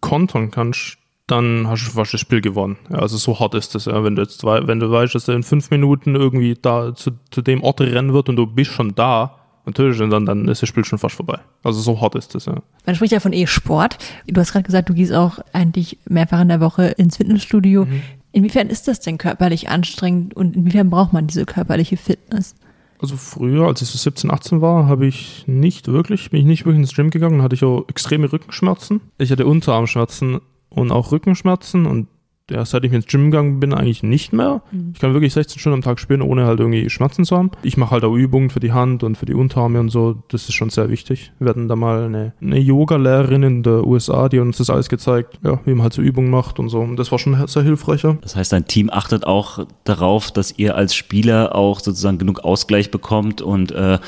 [0.00, 2.76] kontern kannst, dann hast du fast das Spiel gewonnen.
[2.90, 3.86] Ja, also so hart ist das.
[3.86, 4.04] Ja.
[4.04, 7.42] Wenn, du jetzt, wenn du weißt, dass er in fünf Minuten irgendwie da zu, zu
[7.42, 10.68] dem Ort rennen wird und du bist schon da, natürlich, und dann, dann ist das
[10.68, 11.38] Spiel schon fast vorbei.
[11.62, 12.56] Also so hart ist das, ja.
[12.84, 13.98] Man spricht ja von E-Sport.
[14.26, 17.84] Du hast gerade gesagt, du gehst auch eigentlich mehrfach in der Woche ins Fitnessstudio.
[17.84, 18.02] Mhm.
[18.32, 22.54] Inwiefern ist das denn körperlich anstrengend und inwiefern braucht man diese körperliche Fitness?
[22.98, 26.64] Also früher, als ich so 17, 18 war, habe ich nicht wirklich, bin ich nicht
[26.64, 29.00] wirklich ins Gym gegangen, hatte ich auch extreme Rückenschmerzen.
[29.18, 30.40] Ich hatte Unterarmschmerzen
[30.70, 32.06] und auch Rückenschmerzen und
[32.52, 34.62] ja, seit ich ins Gym gegangen bin, eigentlich nicht mehr.
[34.94, 37.50] Ich kann wirklich 16 Stunden am Tag spielen, ohne halt irgendwie Schmerzen zu haben.
[37.62, 40.22] Ich mache halt auch Übungen für die Hand und für die Unterarme und so.
[40.28, 41.32] Das ist schon sehr wichtig.
[41.40, 45.38] Wir hatten da mal eine, eine Yoga-Lehrerin in der USA, die uns das alles gezeigt,
[45.42, 46.78] ja, wie man halt so Übungen macht und so.
[46.80, 48.18] Und das war schon sehr hilfreicher.
[48.22, 52.90] Das heißt, dein Team achtet auch darauf, dass ihr als Spieler auch sozusagen genug Ausgleich
[52.90, 53.98] bekommt und äh,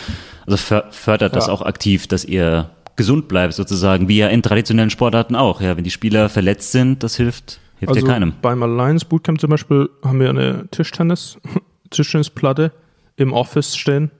[0.46, 1.52] also för- fördert das Ja.
[1.52, 5.61] auch aktiv, dass ihr gesund bleibt sozusagen, wie ja in traditionellen Sportarten auch.
[5.61, 8.33] Ja, wenn die Spieler verletzt sind, das hilft, hilft also ja keinem.
[8.42, 11.38] beim Alliance Bootcamp zum Beispiel haben wir eine Tischtennis,
[11.90, 12.73] Tischtennisplatte
[13.16, 14.11] im Office stehen,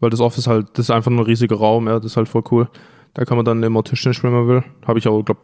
[0.00, 2.28] weil das Office halt, das ist einfach nur ein riesiger Raum, ja, das ist halt
[2.28, 2.68] voll cool.
[3.14, 4.64] Da kann man dann immer Tischtennis spielen, wenn man will.
[4.86, 5.40] Habe ich auch, glaube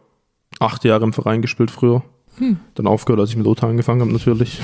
[0.59, 2.03] acht Jahre im Verein gespielt früher.
[2.75, 4.59] Dann aufgehört, als ich mit Ota angefangen habe, natürlich.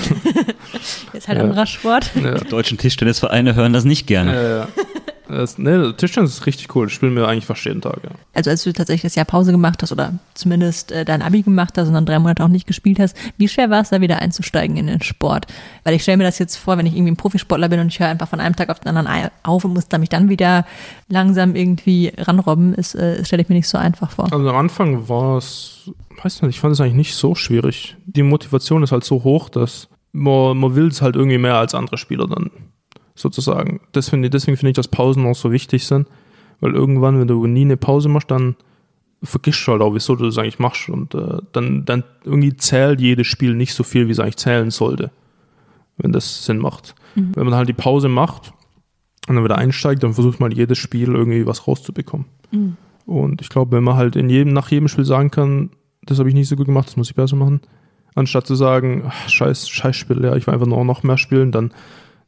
[1.14, 1.44] Ist halt Ja.
[1.44, 2.12] anderer Sport.
[2.16, 2.36] ja.
[2.36, 4.34] Die deutschen Tischtennisvereine hören das nicht gerne.
[4.34, 4.68] Ja, ja.
[5.30, 6.88] Das, nee, Tischtennis ist richtig cool.
[6.88, 8.10] Das spielen wir eigentlich fast jeden Tag, ja.
[8.34, 11.78] Also als du tatsächlich das Jahr Pause gemacht hast oder zumindest äh, dein Abi gemacht
[11.78, 14.18] hast und dann drei Monate auch nicht gespielt hast, wie schwer war es da wieder
[14.18, 15.46] einzusteigen in den Sport?
[15.84, 18.00] Weil ich stelle mir das jetzt vor, wenn ich irgendwie ein Profisportler bin und ich
[18.00, 20.66] höre einfach von einem Tag auf den anderen auf und muss da mich dann wieder
[21.08, 24.34] langsam irgendwie ranrobben, ist, äh, stelle ich mir nicht so einfach vor.
[24.34, 25.92] Also am Anfang war es,
[26.24, 27.98] weiß nicht, ich fand es eigentlich nicht so schwierig.
[28.06, 31.76] Die Motivation ist halt so hoch, dass man, man will es halt irgendwie mehr als
[31.76, 32.50] andere Spieler dann
[33.20, 33.82] sozusagen.
[33.96, 36.08] Ich, deswegen finde ich, dass Pausen auch so wichtig sind,
[36.60, 38.56] weil irgendwann, wenn du nie eine Pause machst, dann
[39.22, 43.02] vergisst du halt auch, wieso du das eigentlich machst und äh, dann, dann irgendwie zählt
[43.02, 45.12] jedes Spiel nicht so viel, wie es eigentlich zählen sollte,
[45.98, 46.96] wenn das Sinn macht.
[47.36, 48.54] Wenn man halt die Pause macht
[49.28, 52.28] und dann wieder einsteigt, dann versucht man jedes Spiel irgendwie was rauszubekommen.
[53.06, 55.72] Und ich glaube, wenn man halt in jedem, nach jedem Spiel sagen kann,
[56.04, 57.62] das habe ich nicht so gut gemacht, das muss ich besser machen,
[58.16, 61.52] anstatt zu sagen, ach, scheiß, scheiß Spiel, ja, ich will einfach nur noch mehr spielen,
[61.52, 61.72] dann,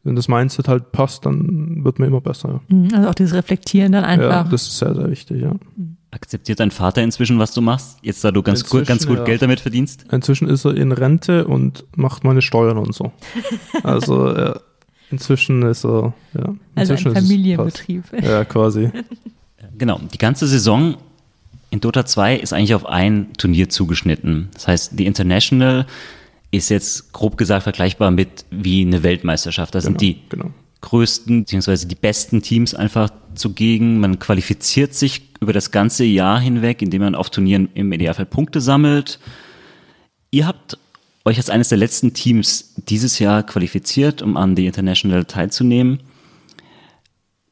[0.03, 2.61] wenn das Mindset halt passt, dann wird man immer besser.
[2.67, 4.51] Mhm, Also auch dieses Reflektieren dann Ja, ja einfach.
[4.51, 5.55] das ist sehr, sehr wichtig, ja.
[6.11, 7.97] Akzeptiert dein Vater inzwischen, was du machst?
[8.01, 9.23] Jetzt, da du ganz gut, ganz gut ja.
[9.23, 10.05] Geld damit verdienst?
[10.11, 13.11] Inzwischen ist er in Rente und macht meine Steuern und so.
[13.83, 14.59] Also, ja,
[15.09, 16.53] inzwischen ist er, ja.
[16.75, 18.03] also Inzwischen ein ist es Familienbetrieb.
[18.21, 18.89] Ja, quasi.
[19.77, 20.95] Genau, die ganze Saison
[21.71, 24.49] in Dota 2 ist eigentlich auf ein Turnier zugeschnitten.
[24.53, 25.87] Das heißt, die International
[26.51, 29.73] ist jetzt grob gesagt vergleichbar mit wie eine Weltmeisterschaft.
[29.73, 30.51] Da sind die genau.
[30.81, 31.87] größten bzw.
[31.87, 33.99] die besten Teams einfach zugegen.
[33.99, 38.59] Man qualifiziert sich über das ganze Jahr hinweg, indem man auf Turnieren im Idealfall Punkte
[38.59, 39.19] sammelt.
[40.29, 40.77] Ihr habt
[41.23, 46.01] euch als eines der letzten Teams dieses Jahr qualifiziert, um an die International teilzunehmen.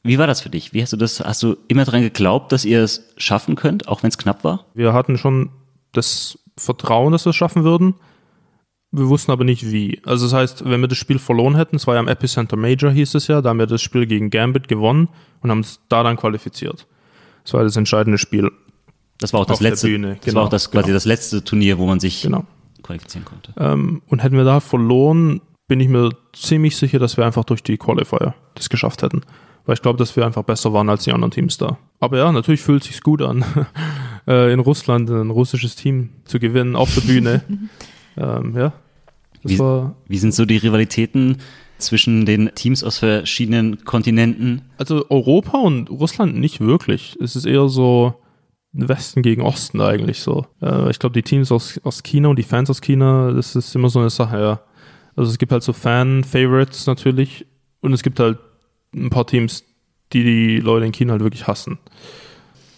[0.03, 0.73] Wie war das für dich?
[0.73, 1.19] Wie hast du das?
[1.19, 4.65] Hast du immer dran geglaubt, dass ihr es schaffen könnt, auch wenn es knapp war?
[4.73, 5.49] Wir hatten schon
[5.91, 7.95] das Vertrauen, dass wir es schaffen würden.
[8.91, 10.01] Wir wussten aber nicht wie.
[10.03, 12.91] Also das heißt, wenn wir das Spiel verloren hätten, es war ja am Epicenter Major,
[12.91, 15.09] hieß es ja, da haben wir das Spiel gegen Gambit gewonnen
[15.41, 16.87] und haben es da dann qualifiziert.
[17.43, 18.51] Das war das entscheidende Spiel.
[19.19, 19.87] Das war auch das Auf der letzte.
[19.87, 20.95] Bühne, das genau, war auch das quasi genau.
[20.95, 22.45] das letzte Turnier, wo man sich Genau.
[22.81, 23.53] qualifizieren konnte.
[23.57, 27.61] Ähm, und hätten wir da verloren, bin ich mir ziemlich sicher, dass wir einfach durch
[27.61, 29.21] die Qualifier das geschafft hätten.
[29.65, 31.77] Weil ich glaube, dass wir einfach besser waren als die anderen Teams da.
[31.99, 33.45] Aber ja, natürlich fühlt es sich gut an,
[34.27, 37.43] äh, in Russland ein russisches Team zu gewinnen auf der Bühne.
[38.17, 38.73] ähm, ja,
[39.43, 41.37] das Wie- war Wie sind so die Rivalitäten
[41.77, 44.63] zwischen den Teams aus verschiedenen Kontinenten?
[44.77, 47.15] Also Europa und Russland nicht wirklich.
[47.21, 48.15] Es ist eher so
[48.73, 50.45] Westen gegen Osten eigentlich so.
[50.61, 53.73] Äh, ich glaube, die Teams aus, aus China und die Fans aus China, das ist
[53.75, 54.61] immer so eine Sache, ja.
[55.15, 57.45] Also es gibt halt so Fan-Favorites natürlich
[57.81, 58.37] und es gibt halt
[58.93, 59.63] ein paar Teams,
[60.13, 61.77] die die Leute in China halt wirklich hassen.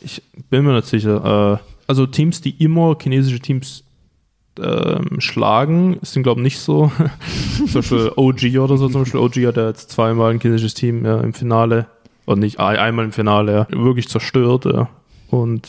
[0.01, 1.59] Ich bin mir nicht sicher.
[1.61, 3.83] Äh, also Teams, die immer chinesische Teams
[4.59, 6.91] ähm, schlagen, sind glaube ich nicht so.
[7.57, 8.89] zum Beispiel OG oder so.
[8.89, 11.87] Zum Beispiel OG hat ja jetzt zweimal ein chinesisches Team ja, im Finale.
[12.25, 14.65] Oder nicht ein- einmal im Finale, ja, wirklich zerstört.
[14.65, 14.89] Ja.
[15.29, 15.67] Und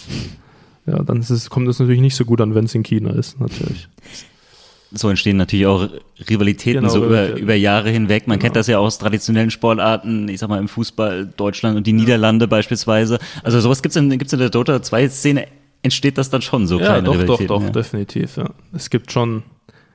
[0.86, 3.10] ja, dann ist es, kommt es natürlich nicht so gut an, wenn es in China
[3.12, 3.88] ist, natürlich.
[4.94, 5.88] So entstehen natürlich auch
[6.28, 8.26] Rivalitäten Genau, so über, über Jahre hinweg.
[8.26, 8.60] Man kennt Genau.
[8.60, 13.18] das ja aus traditionellen Sportarten, ich sag mal im Fußball, Deutschland und die Niederlande beispielsweise.
[13.42, 15.46] Also sowas gibt's in, gibt's in der Dota 2-Szene,
[15.82, 17.46] entsteht das dann schon so Ja, kleine doch, doch, Rivalitäten.
[17.48, 17.70] doch, ja.
[17.70, 18.36] definitiv.
[18.36, 18.50] Ja.
[18.72, 19.42] Es gibt schon,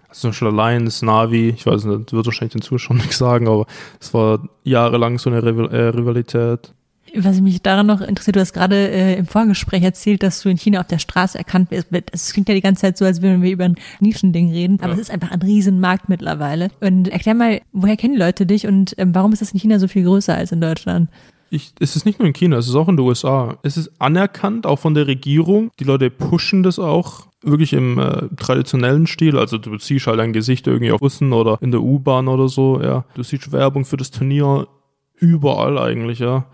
[0.09, 3.65] also zum Beispiel Alliance, Navi, ich weiß nicht, wird wahrscheinlich den Zuschauern nichts sagen, aber
[3.99, 6.73] es war jahrelang so eine Rival äh, Rivalität.
[7.15, 10.57] Was mich daran noch interessiert, du hast gerade äh, im Vorgespräch erzählt, dass du in
[10.57, 11.87] China auf der Straße erkannt wirst.
[12.11, 14.89] Es klingt ja die ganze Zeit so, als würden wir über ein Nischending reden, aber
[14.89, 14.93] Ja.
[14.95, 16.67] es ist einfach ein Riesenmarkt mittlerweile.
[16.81, 19.79] Und erklär mal, woher kennen die Leute dich und ähm, warum ist das in China
[19.79, 21.09] so viel größer als in Deutschland?
[21.49, 23.57] Ich, es ist nicht nur in China, es ist auch in den USA.
[23.63, 25.71] Es ist anerkannt, auch von der Regierung.
[25.79, 29.37] Die Leute pushen das auch wirklich im äh, traditionellen Stil.
[29.37, 32.81] Also du siehst halt ein Gesicht irgendwie auf Bussen oder in der U-Bahn oder so.
[32.81, 34.67] Ja, du siehst Werbung für das Turnier
[35.15, 36.19] überall eigentlich.
[36.19, 36.47] Ja,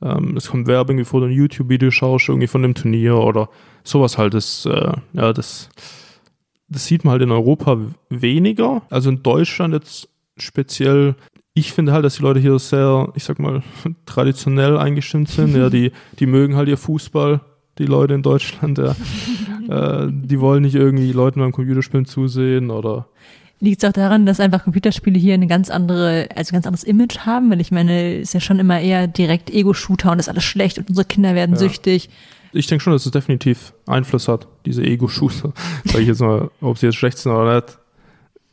[0.00, 3.50] ähm, es kommt Werbung, bevor du ein YouTube-Video schaust, irgendwie von dem Turnier oder
[3.84, 4.34] sowas halt.
[4.34, 5.68] Das, äh, ja, das
[6.68, 7.78] das sieht man halt in Europa
[8.10, 8.82] weniger.
[8.90, 11.16] Also in Deutschland jetzt speziell.
[11.54, 13.62] Ich finde halt, dass die Leute hier sehr, ich sag mal,
[14.06, 15.56] traditionell eingestimmt sind.
[15.56, 17.40] Ja, die, die mögen halt ihr Fußball,
[17.78, 18.78] die Leute in Deutschland.
[18.78, 18.94] Ja.
[20.04, 23.08] äh, die wollen nicht irgendwie Leuten beim Computerspielen zusehen oder
[23.60, 27.18] Liegt es auch daran, dass einfach Computerspiele hier eine ganz andere, also ganz anderes Image
[27.26, 27.50] haben?
[27.50, 30.88] Weil ich meine, ist ja schon immer eher direkt Ego-Shooter und ist alles schlecht und
[30.88, 31.58] unsere Kinder werden Ja.
[31.58, 32.08] süchtig.
[32.52, 35.52] ich denke schon, dass es definitiv Einfluss hat, diese Ego-Shooter.
[35.84, 37.78] Sag ich jetzt mal, ob sie jetzt schlecht sind oder nicht.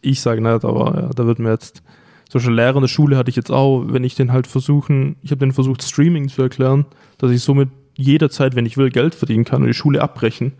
[0.01, 1.84] Ich sage nicht, aber ja, da wird mir jetzt,
[2.29, 5.15] zum Beispiel Lehrer in der Schule hatte ich jetzt auch, wenn ich den halt versuchen,
[5.21, 6.85] ich habe den versucht, Streaming zu erklären,
[7.17, 10.53] dass ich somit jederzeit, wenn ich will, Geld verdienen kann und die Schule abbrechen.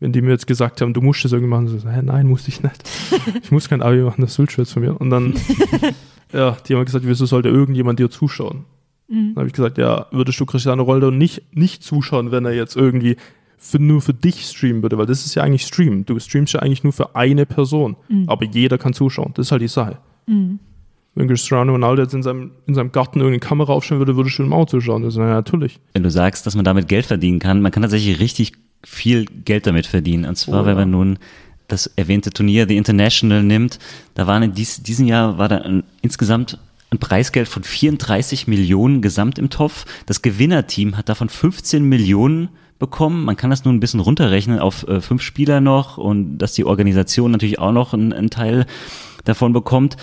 [0.00, 2.48] Wenn die mir jetzt gesagt haben, du musst das irgendwie machen, so, hä, nein, musste
[2.48, 2.82] ich nicht.
[3.42, 5.00] Ich muss kein Abi machen, das willst du jetzt von mir.
[5.00, 5.34] Und dann,
[6.32, 8.64] ja, die haben gesagt, wieso sollte irgendjemand dir zuschauen?
[9.28, 12.74] Dann habe ich gesagt, ja, würdest du Cristiano Ronaldo nicht, nicht zuschauen, wenn er jetzt
[12.76, 13.16] irgendwie
[13.58, 16.04] für, nur für dich streamen würde, weil das ist ja eigentlich Stream.
[16.04, 17.94] Du streamst ja eigentlich nur für eine Person,
[18.26, 19.32] aber jeder kann zuschauen.
[19.34, 19.98] Das ist halt die Sache.
[21.14, 24.44] Wenn Cristiano Ronaldo jetzt in seinem, in seinem Garten irgendeine Kamera aufstellen würde, würdest du
[24.44, 25.02] ihm auch zuschauen.
[25.02, 25.78] Das ist ja natürlich.
[25.92, 29.66] Wenn du sagst, dass man damit Geld verdienen kann, man kann tatsächlich richtig viel Geld
[29.66, 30.24] damit verdienen.
[30.24, 31.18] Und zwar, Oh, wenn man nun
[31.68, 33.78] das erwähnte Turnier The International nimmt,
[34.14, 36.58] da waren in dies, diesem Jahr war da ein, insgesamt
[36.90, 39.84] ein Preisgeld von 34 Millionen gesamt im Topf.
[40.06, 43.24] Das Gewinnerteam hat davon 15 Millionen bekommen.
[43.24, 46.64] Man kann das nun ein bisschen runterrechnen auf äh, fünf Spieler noch und dass die
[46.64, 48.66] Organisation natürlich auch noch einen, einen Teil
[49.24, 49.96] davon bekommt.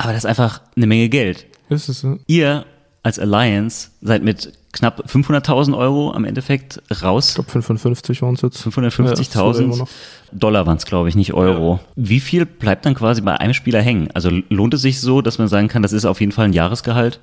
[0.00, 1.46] Aber das ist einfach eine Menge Geld.
[1.68, 2.64] Ist, äh, Ihr
[3.02, 7.28] als Alliance seid mit knapp 500.000 Euro am Endeffekt raus.
[7.28, 8.64] ich glaube, 55 waren es jetzt.
[8.64, 9.88] Ja, das war immer 550.000 noch.
[10.32, 11.80] Dollar waren es, glaube ich, nicht Euro.
[11.96, 14.08] Wie viel bleibt dann quasi bei einem Spieler hängen?
[14.14, 16.54] Also lohnt es sich so, dass man sagen kann, das ist auf jeden Fall ein
[16.54, 17.20] Jahresgehalt?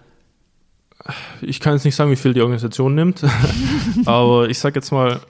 [1.41, 3.23] Ich kann jetzt nicht sagen, wie viel die Organisation nimmt,
[4.05, 5.21] aber ich sag jetzt mal,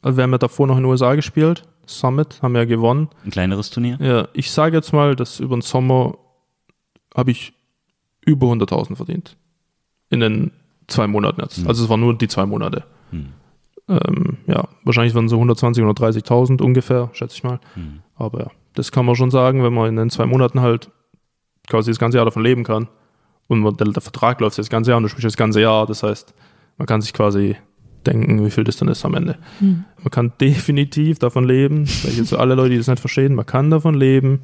[0.00, 3.08] also wir haben ja davor noch in den USA gespielt, Summit, haben ja gewonnen.
[3.24, 3.98] Ein kleineres Turnier?
[4.00, 6.14] Ja, ich sage jetzt mal, dass über den Sommer
[7.14, 7.52] habe ich
[8.24, 9.36] über 100.000 verdient.
[10.10, 10.50] In den
[10.86, 11.66] zwei Monaten jetzt.
[11.66, 12.84] Also es waren nur die zwei Monate.
[13.10, 13.28] Hm.
[13.88, 17.60] Ähm, ja, wahrscheinlich waren so 120 oder 30.000 ungefähr, schätze ich mal.
[17.74, 18.00] Hm.
[18.16, 20.90] Aber ja, das kann man schon sagen, wenn man in den zwei Monaten halt
[21.68, 22.88] quasi das ganze Jahr davon leben kann.
[23.46, 25.86] Und man, der, der Vertrag läuft das ganze Jahr und du spielst das ganze Jahr.
[25.86, 26.34] Das heißt,
[26.78, 27.56] man kann sich quasi
[28.06, 29.38] denken, wie viel das dann ist am Ende.
[29.98, 33.46] Man kann definitiv davon leben, weil jetzt so alle Leute, die das nicht verstehen, man
[33.46, 34.42] kann davon leben.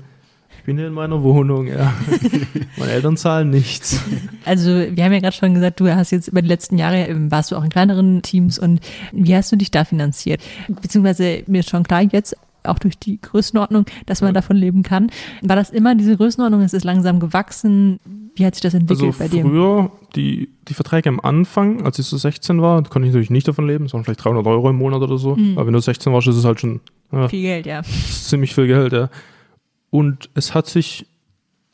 [0.71, 1.93] Ich bin hier in meiner Wohnung, ja.
[2.77, 4.01] Meine Eltern zahlen nichts.
[4.45, 7.51] Also wir haben ja gerade schon gesagt, du hast jetzt über die letzten Jahre, warst
[7.51, 8.79] du auch in kleineren Teams und
[9.11, 10.41] wie hast du dich da finanziert?
[10.69, 15.11] Beziehungsweise mir ist schon klar jetzt, auch durch die Größenordnung, dass man davon leben kann.
[15.43, 16.63] War das immer diese Größenordnung?
[16.63, 17.99] Ist es langsam gewachsen?
[18.37, 19.43] Wie hat sich das entwickelt Also bei dir?
[19.43, 23.49] früher, die, die Verträge am Anfang, als ich so 16 war, konnte ich natürlich nicht
[23.49, 25.37] davon leben, sondern vielleicht 300 Euro im Monat oder so.
[25.57, 26.79] Aber wenn du 16 warst, ist es halt schon
[27.11, 27.83] ja, Viel Geld, ja.
[27.83, 29.11] ziemlich viel Geld, ja.
[29.91, 31.07] Und es hat sich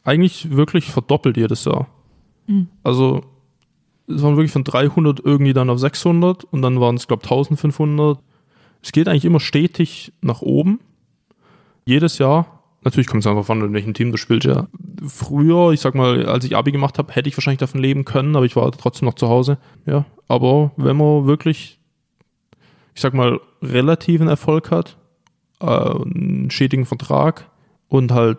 [0.05, 1.89] eigentlich wirklich verdoppelt jedes Jahr.
[2.83, 3.25] Also
[4.09, 7.31] es waren wirklich von 300 irgendwie dann auf 600 und dann waren es, glaube ich,
[7.31, 8.19] 1500.
[8.83, 10.81] Es geht eigentlich immer stetig nach oben.
[11.85, 12.63] Jedes Jahr.
[12.83, 14.69] Natürlich kommt es einfach an, in welchem Team du spielst, ja.
[15.05, 18.37] Früher, ich sag mal, als ich Abi gemacht habe, hätte ich wahrscheinlich davon leben können,
[18.37, 19.59] aber ich war trotzdem noch zu Hause.
[19.87, 21.81] Ja, aber wenn man wirklich,
[22.95, 24.97] ich sag mal, relativen Erfolg hat,
[25.61, 27.51] äh, einen schädigen Vertrag
[27.89, 28.39] und halt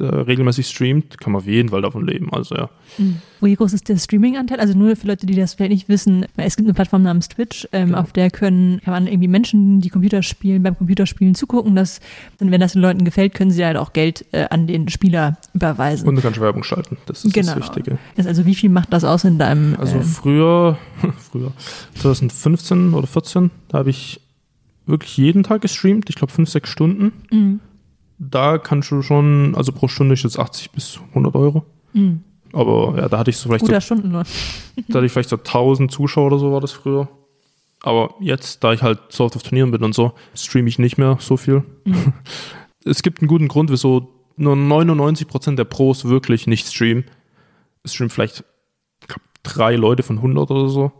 [0.00, 2.32] äh, regelmäßig streamt, kann man auf jeden Fall davon leben.
[2.32, 2.70] Also ja.
[3.42, 4.58] Wie groß ist der Streaming-Anteil?
[4.58, 7.68] Also nur für Leute, die das vielleicht nicht wissen, es gibt eine Plattform namens Twitch,
[7.72, 8.00] ähm, Genau.
[8.00, 11.76] auf der können, kann man irgendwie Menschen, die Computer spielen, beim Computerspielen zugucken.
[11.76, 12.00] Das,
[12.40, 15.36] und wenn das den Leuten gefällt, können sie halt auch Geld äh, an den Spieler
[15.52, 16.08] überweisen.
[16.08, 16.96] Und du kannst Werbung schalten.
[17.04, 17.54] Das ist Genau.
[17.54, 17.98] das Wichtige.
[18.16, 20.78] Also wie viel macht das aus in deinem Also äh, früher,
[21.30, 21.52] früher,
[21.96, 24.20] 2015 oder 14, da habe ich
[24.86, 27.12] wirklich jeden Tag gestreamt, ich glaube fünf, sechs Stunden.
[27.30, 27.60] Mhm.
[28.24, 31.64] Da kannst du schon, also pro Stunde ist jetzt 80 bis 100 Euro.
[32.52, 34.24] Aber ja, da hatte ich so vielleicht so guter Stundenlohn?
[34.88, 37.08] Da hatte ich vielleicht so 1000 Zuschauer oder so war das früher.
[37.82, 40.98] Aber jetzt, da ich halt so oft auf Turnieren bin und so, streame ich nicht
[40.98, 41.64] mehr so viel.
[42.84, 47.04] es gibt einen guten Grund, wieso nur 99% der Pros wirklich nicht streamen.
[47.82, 48.44] Es streamen vielleicht
[49.00, 50.92] ich glaub, drei Leute von 100 oder so.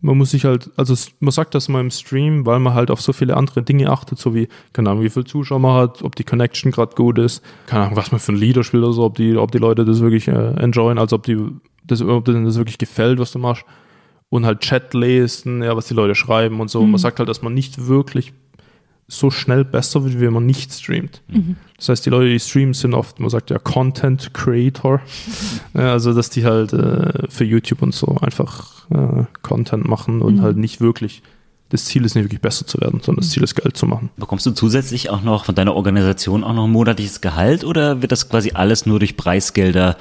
[0.00, 3.00] Man muss sich halt, also man sagt das mal im Stream, weil man halt auf
[3.00, 6.14] so viele andere Dinge achtet, so wie, keine Ahnung, wie viel Zuschauer man hat, ob
[6.14, 9.02] die Connection gerade gut ist, keine Ahnung, was man für ein Lieder spielt oder so,
[9.02, 11.36] ob die, ob die Leute das wirklich äh, enjoyen, also ob die
[11.88, 13.64] das, ob denen das wirklich gefällt, was du machst.
[14.30, 16.84] Und halt Chat lesen, ja, was die Leute schreiben und so.
[16.84, 18.34] Man sagt halt, dass man nicht wirklich
[19.08, 21.22] so schnell besser wird, wenn man nicht streamt.
[21.78, 25.00] Das heißt, die Leute, die streamen, sind oft, man sagt ja Content Creator.
[25.74, 30.42] ja, also, dass die halt äh, für YouTube und so einfach äh, Content machen und
[30.42, 31.22] halt nicht wirklich
[31.70, 34.10] das Ziel ist nicht wirklich besser zu werden, sondern das Ziel ist Geld zu machen.
[34.16, 38.12] Bekommst du zusätzlich auch noch von deiner Organisation auch noch ein monatliches Gehalt oder wird
[38.12, 39.96] das quasi alles nur durch Preisgelder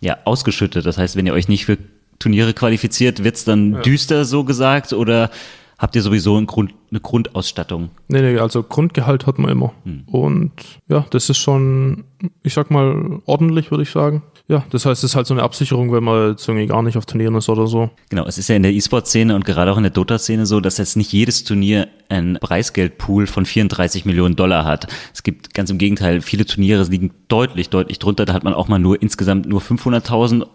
[0.00, 0.86] ja, ausgeschüttet?
[0.86, 1.76] Das heißt, wenn ihr euch nicht für
[2.18, 3.80] Turniere qualifiziert, wird's dann ja.
[3.80, 5.30] düster so gesagt oder
[5.80, 7.90] habt ihr sowieso ein Grund, eine Grundausstattung?
[8.08, 9.72] Nee, nee, also Grundgehalt hat man immer.
[9.84, 10.02] Hm.
[10.06, 10.52] Und
[10.88, 12.04] ja, das ist schon,
[12.42, 14.22] ich sag mal, ordentlich, würde ich sagen.
[14.46, 16.98] Ja, das heißt, es ist halt so eine Absicherung, wenn man jetzt irgendwie gar nicht
[16.98, 17.88] auf Turnieren ist oder so.
[18.10, 20.76] Genau, es ist ja in der E-Sport-Szene und gerade auch in der Dota-Szene so, dass
[20.76, 24.88] jetzt nicht jedes Turnier ein Preisgeldpool von 34 Millionen Dollar hat.
[25.14, 28.26] Es gibt ganz im Gegenteil, viele Turniere liegen deutlich, deutlich drunter.
[28.26, 30.46] Da hat man auch mal nur insgesamt nur 500.000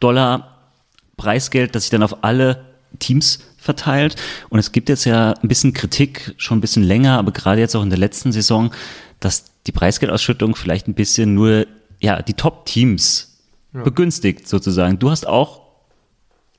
[0.00, 0.56] Dollar
[1.16, 2.64] Preisgeld, das sich dann auf alle
[2.98, 4.16] Teams verteilt.
[4.48, 7.74] Und es gibt jetzt ja ein bisschen Kritik, schon ein bisschen länger, aber gerade jetzt
[7.76, 8.72] auch in der letzten Saison,
[9.20, 11.66] dass die Preisgeldausschüttung vielleicht ein bisschen nur
[12.00, 13.38] ja, die Top-Teams
[13.74, 13.82] ja.
[13.82, 14.98] begünstigt sozusagen.
[14.98, 15.60] Du hast auch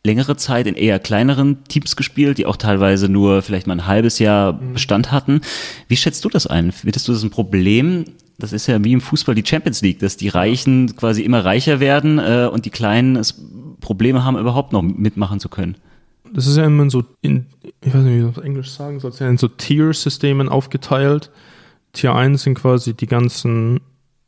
[0.03, 4.19] längere Zeit in eher kleineren Teams gespielt, die auch teilweise nur vielleicht mal ein halbes
[4.19, 4.73] Jahr mhm.
[4.73, 5.41] Bestand hatten.
[5.87, 6.71] Wie schätzt du das ein?
[6.71, 8.05] Findest du das ein Problem?
[8.39, 11.79] Das ist ja wie im Fußball die Champions League, dass die Reichen quasi immer reicher
[11.79, 13.39] werden äh, und die Kleinen es
[13.79, 15.75] Probleme haben, überhaupt noch mitmachen zu können.
[16.33, 17.47] Das ist ja immer so in,
[17.81, 21.31] ich weiß nicht, wie ich das auf Englisch sagen soll, ja in so Tier-Systemen aufgeteilt.
[21.93, 23.81] Tier 1 sind quasi die ganzen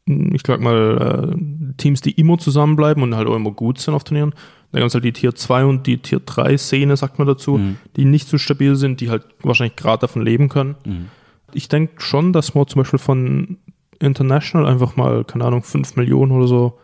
[0.06, 4.04] ich sag mal, äh, Teams, die immer zusammenbleiben und halt auch immer gut sind auf
[4.04, 4.34] Turnieren.
[4.72, 7.58] Dann gibt es halt die Tier 2 und die Tier 3 Szene, sagt man dazu,
[7.58, 7.78] mhm.
[7.96, 10.76] die nicht so stabil sind, die halt wahrscheinlich gerade davon leben können.
[10.86, 11.08] Mhm.
[11.54, 13.58] Ich denke schon, dass man zum Beispiel von
[14.00, 16.80] International einfach mal, keine Ahnung, 5 Millionen oder so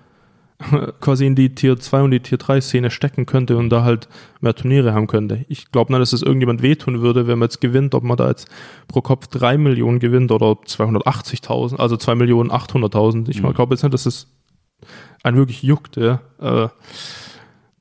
[0.99, 4.09] quasi in die Tier 2 und die Tier 3 Szene stecken könnte und da halt
[4.41, 5.45] mehr Turniere haben könnte.
[5.47, 8.27] Ich glaube nicht, dass es irgendjemand wehtun würde, wenn man jetzt gewinnt, ob man da
[8.27, 8.49] jetzt
[8.87, 13.29] pro Kopf 3 Millionen gewinnt oder 280.000, also 2 Millionen 800.000.
[13.29, 13.53] Ich mhm.
[13.53, 14.27] glaube jetzt nicht, dass es
[15.23, 15.95] einen wirklich juckt.
[15.95, 16.21] Ja.
[16.41, 16.67] Äh,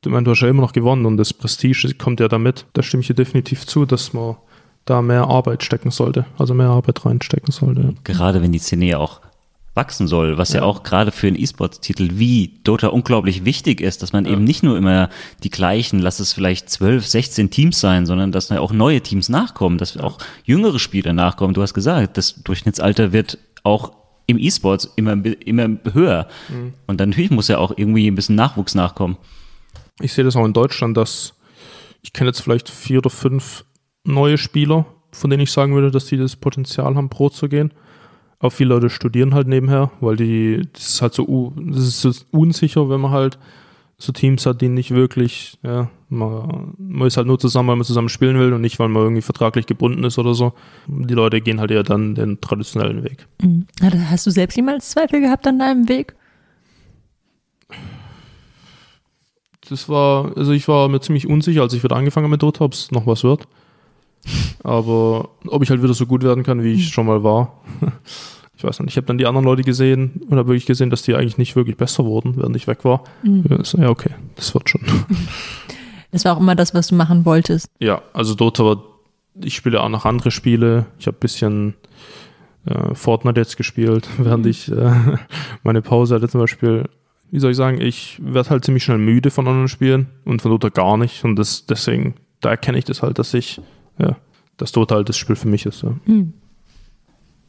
[0.04, 2.66] ich meine, du hast ja immer noch gewonnen und das Prestige kommt ja damit.
[2.72, 4.36] Da stimme ich dir definitiv zu, dass man
[4.84, 7.94] da mehr Arbeit stecken sollte, also mehr Arbeit reinstecken sollte.
[8.04, 9.20] Gerade wenn die Szene ja auch
[9.78, 14.02] wachsen soll, was ja, ja auch gerade für einen E-Sports-Titel wie Dota unglaublich wichtig ist,
[14.02, 14.32] dass man ja.
[14.32, 15.08] eben nicht nur immer
[15.44, 19.28] die gleichen, lass es vielleicht 12, 16 Teams sein, sondern dass da auch neue Teams
[19.28, 21.54] nachkommen, dass auch jüngere Spieler nachkommen.
[21.54, 23.92] Du hast gesagt, das Durchschnittsalter wird auch
[24.26, 26.26] im E-Sports immer, immer höher.
[26.48, 26.74] Mhm.
[26.86, 29.16] Und dann natürlich muss ja auch irgendwie ein bisschen Nachwuchs nachkommen.
[30.00, 31.34] Ich sehe das auch in Deutschland, dass
[32.02, 33.64] ich kenne jetzt vielleicht vier oder fünf
[34.04, 37.72] neue Spieler, von denen ich sagen würde, dass die das Potenzial haben, Pro zu gehen.
[38.40, 42.12] Auch viele Leute studieren halt nebenher, weil die, das ist halt so, das ist so
[42.30, 43.38] unsicher, wenn man halt
[44.00, 47.84] so Teams hat, die nicht wirklich, ja, man, man ist halt nur zusammen, weil man
[47.84, 50.52] zusammen spielen will und nicht, weil man irgendwie vertraglich gebunden ist oder so.
[50.86, 53.26] Die Leute gehen halt eher dann den traditionellen Weg.
[53.42, 53.66] Mhm.
[54.08, 56.14] Hast du selbst jemals Zweifel gehabt an deinem Weg?
[59.68, 62.64] Das war, also ich war mir ziemlich unsicher, als ich wieder angefangen habe mit Dota,
[62.64, 63.48] ob es noch was wird.
[64.62, 66.92] Aber ob ich halt wieder so gut werden kann, wie ich mhm.
[66.92, 67.60] schon mal war,
[68.56, 68.90] ich weiß nicht.
[68.90, 71.56] Ich habe dann die anderen Leute gesehen und habe wirklich gesehen, dass die eigentlich nicht
[71.56, 73.04] wirklich besser wurden, während ich weg war.
[73.22, 73.44] Mhm.
[73.78, 74.82] Ja, okay, das wird schon.
[76.10, 77.68] Das war auch immer das, was du machen wolltest.
[77.80, 78.82] Ja, also Dota war,
[79.42, 80.86] ich spiele auch noch andere Spiele.
[80.98, 81.74] Ich habe ein bisschen
[82.64, 84.50] äh, Fortnite jetzt gespielt, während mhm.
[84.50, 85.18] ich äh,
[85.62, 86.84] meine Pause hatte zum Beispiel.
[87.30, 90.50] Wie soll ich sagen, ich werde halt ziemlich schnell müde von anderen Spielen und von
[90.50, 91.24] Dota gar nicht.
[91.24, 93.60] Und das, deswegen, da erkenne ich das halt, dass ich
[93.98, 94.16] ja,
[94.56, 95.82] das total das Spiel für mich ist.
[95.82, 95.94] Ja.
[96.06, 96.32] Mhm.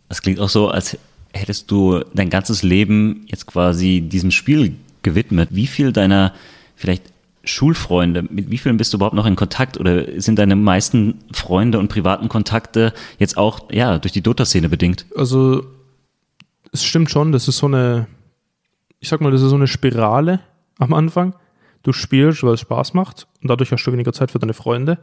[0.07, 0.97] Das klingt auch so, als
[1.33, 5.49] hättest du dein ganzes Leben jetzt quasi diesem Spiel gewidmet.
[5.51, 6.33] Wie viel deiner
[6.75, 7.03] vielleicht
[7.43, 11.79] Schulfreunde, mit wie vielen bist du überhaupt noch in Kontakt oder sind deine meisten Freunde
[11.79, 15.05] und privaten Kontakte jetzt auch ja durch die Dota-Szene bedingt?
[15.15, 15.65] Also
[16.71, 18.07] es stimmt schon, das ist so eine,
[18.99, 20.41] ich sag mal, das ist so eine Spirale
[20.79, 21.33] am Anfang.
[21.83, 24.99] Du spielst, weil es Spaß macht und dadurch hast du weniger Zeit für deine Freunde.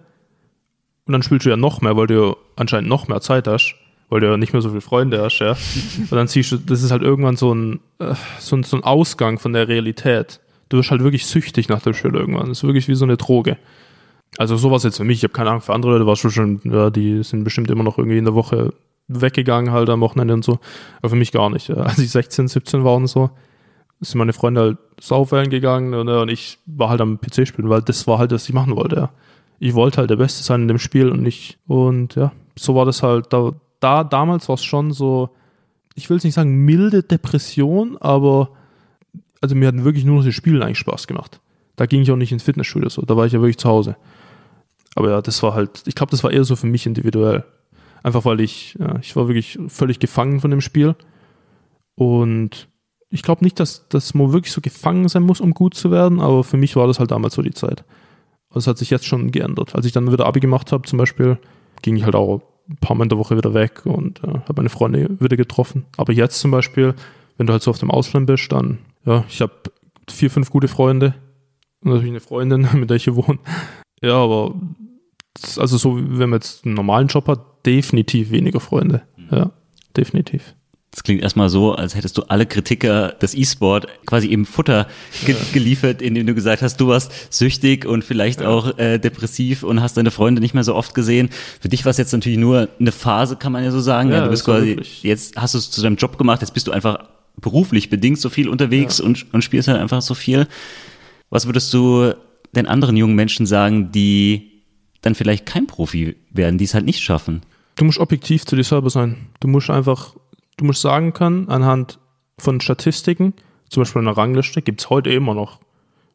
[1.07, 3.77] Und dann spielst du ja noch mehr, weil du ja anscheinend noch mehr Zeit hast,
[4.09, 5.53] weil du ja nicht mehr so viele Freunde hast, ja.
[5.99, 8.83] Und dann siehst du, das ist halt irgendwann so ein, äh, so ein, so ein
[8.83, 10.40] Ausgang von der Realität.
[10.69, 12.49] Du wirst halt wirklich süchtig nach dem Spiel irgendwann.
[12.49, 13.57] Das ist wirklich wie so eine Droge.
[14.37, 16.61] Also sowas jetzt für mich, ich habe keine Ahnung, für andere Leute war es schon,
[16.64, 18.75] ja, die sind bestimmt immer noch irgendwie in der Woche
[19.07, 20.59] weggegangen, halt am Wochenende und so.
[20.99, 21.69] Aber für mich gar nicht.
[21.69, 21.77] Ja.
[21.77, 23.31] Als ich 16, 17 war und so,
[24.01, 27.83] sind meine Freunde halt saufen gegangen und, und ich war halt am PC spielen, weil
[27.83, 29.11] das war halt, was ich machen wollte, ja
[29.59, 31.59] ich wollte halt der Beste sein in dem Spiel und nicht.
[31.66, 33.32] Und ja, so war das halt.
[33.32, 35.30] Da, da damals war es schon so,
[35.94, 38.50] ich will es nicht sagen milde Depression, aber
[39.40, 41.40] also mir hatten wirklich nur noch die Spiele eigentlich Spaß gemacht.
[41.76, 43.96] Da ging ich auch nicht ins Fitnessstudio so, da war ich ja wirklich zu Hause.
[44.94, 47.44] Aber ja, das war halt, ich glaube, das war eher so für mich individuell.
[48.02, 50.94] Einfach weil ich, ja, ich war wirklich völlig gefangen von dem Spiel.
[51.96, 52.68] Und
[53.11, 56.20] ich glaube nicht, dass, dass man wirklich so gefangen sein muss, um gut zu werden,
[56.20, 57.84] aber für mich war das halt damals so die Zeit.
[58.57, 59.74] Das hat sich jetzt schon geändert.
[59.74, 61.36] Als ich dann wieder Abi gemacht habe, zum Beispiel,
[61.82, 62.40] ging ich halt auch
[62.70, 65.84] ein paar Mal in der Woche wieder weg und äh, habe meine Freunde wieder getroffen.
[65.98, 66.94] Aber jetzt zum Beispiel,
[67.36, 69.52] wenn du halt so auf dem Ausland bist, dann, ja, ich habe
[70.09, 71.14] vier, fünf gute Freunde
[71.82, 73.38] und natürlich eine Freundin, mit der ich hier wohne.
[74.02, 74.54] Ja, aber
[75.59, 79.02] also so, wenn man jetzt einen normalen Job hat, definitiv weniger Freunde.
[79.30, 79.52] Ja,
[79.94, 80.54] definitiv.
[80.97, 84.86] Das klingt erstmal so, als hättest du alle Kritiker des E-Sport quasi eben Futter
[85.26, 85.40] ge ja.
[85.53, 88.49] geliefert, indem du gesagt hast, du warst süchtig und vielleicht ja.
[88.49, 91.28] auch äh, depressiv und hast deine Freunde nicht mehr so oft gesehen.
[91.61, 94.11] Für dich war es jetzt natürlich nur eine Phase, kann man ja so sagen.
[94.11, 95.03] Ja, du bist quasi, wirklich.
[95.03, 97.05] jetzt hast du es zu deinem Job gemacht, jetzt bist du einfach
[97.38, 100.49] beruflich bedingt so viel unterwegs und, und spielst halt einfach so viel.
[101.28, 102.14] Was würdest du
[102.55, 104.62] den anderen jungen Menschen sagen, die
[105.03, 107.42] dann vielleicht kein Profi werden, die es halt nicht schaffen?
[107.74, 109.26] Du musst objektiv zu dir selber sein.
[109.40, 110.14] Du musst einfach
[110.57, 111.98] du musst sagen können, anhand
[112.38, 113.34] von Statistiken,
[113.68, 115.61] zum Beispiel eine Rangliste, gibt es heute immer noch,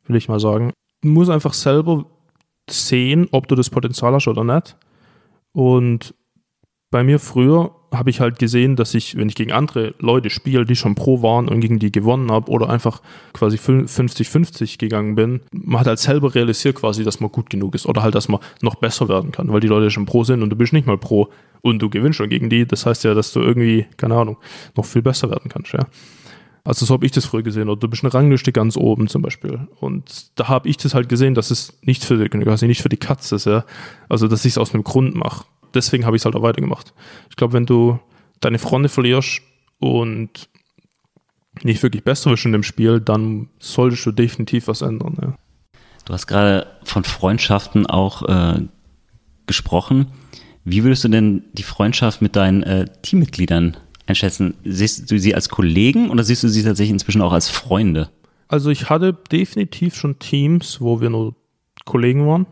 [0.05, 0.71] will ich mal sagen.
[1.01, 2.05] Du musst einfach selber
[2.69, 4.77] sehen, ob du das Potenzial hast oder nicht.
[5.51, 6.13] Und
[6.91, 10.65] bei mir früher habe ich halt gesehen, dass ich, wenn ich gegen andere Leute spiele,
[10.65, 13.01] die schon pro waren und gegen die gewonnen habe oder einfach
[13.33, 17.85] quasi 50-50 gegangen bin, man hat halt selber realisiert quasi, dass man gut genug ist
[17.85, 20.49] oder halt, dass man noch besser werden kann, weil die Leute schon pro sind und
[20.49, 21.29] du bist nicht mal pro
[21.61, 22.65] und du gewinnst schon gegen die.
[22.65, 24.37] Das heißt ja, dass du irgendwie, keine Ahnung,
[24.75, 25.85] noch viel besser werden kannst, ja.
[26.63, 27.69] Also so habe ich das früher gesehen.
[27.69, 29.67] Oder du bist eine Rangliste ganz oben zum Beispiel.
[29.79, 32.97] Und da habe ich das halt gesehen, dass es nicht für, quasi nicht für die
[32.97, 33.65] Katze ist, ja.
[34.09, 36.93] Also dass ich es aus einem Grund mache deswegen habe ich es halt auch weitergemacht.
[37.29, 37.99] Ich glaube, wenn du
[38.39, 39.41] deine Freunde verlierst
[39.79, 40.49] und
[41.63, 45.17] nicht wirklich besser wirst in dem Spiel, dann solltest du definitiv was ändern.
[45.21, 45.35] Ja.
[46.05, 48.61] Du hast gerade von Freundschaften auch äh,
[49.45, 50.07] gesprochen.
[50.63, 54.55] Wie würdest du denn die Freundschaft mit deinen äh, Teammitgliedern einschätzen?
[54.63, 58.09] Siehst du sie als Kollegen oder siehst du sie tatsächlich inzwischen auch als Freunde?
[58.47, 61.35] Also ich hatte definitiv schon Teams, wo wir nur
[61.85, 62.45] Kollegen waren.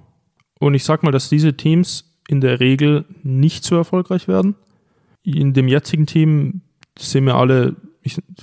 [0.59, 4.55] Und ich sag mal, dass diese Teams in der Regel nicht so erfolgreich werden.
[5.23, 6.61] In dem jetzigen Team
[6.97, 7.75] sind wir alle,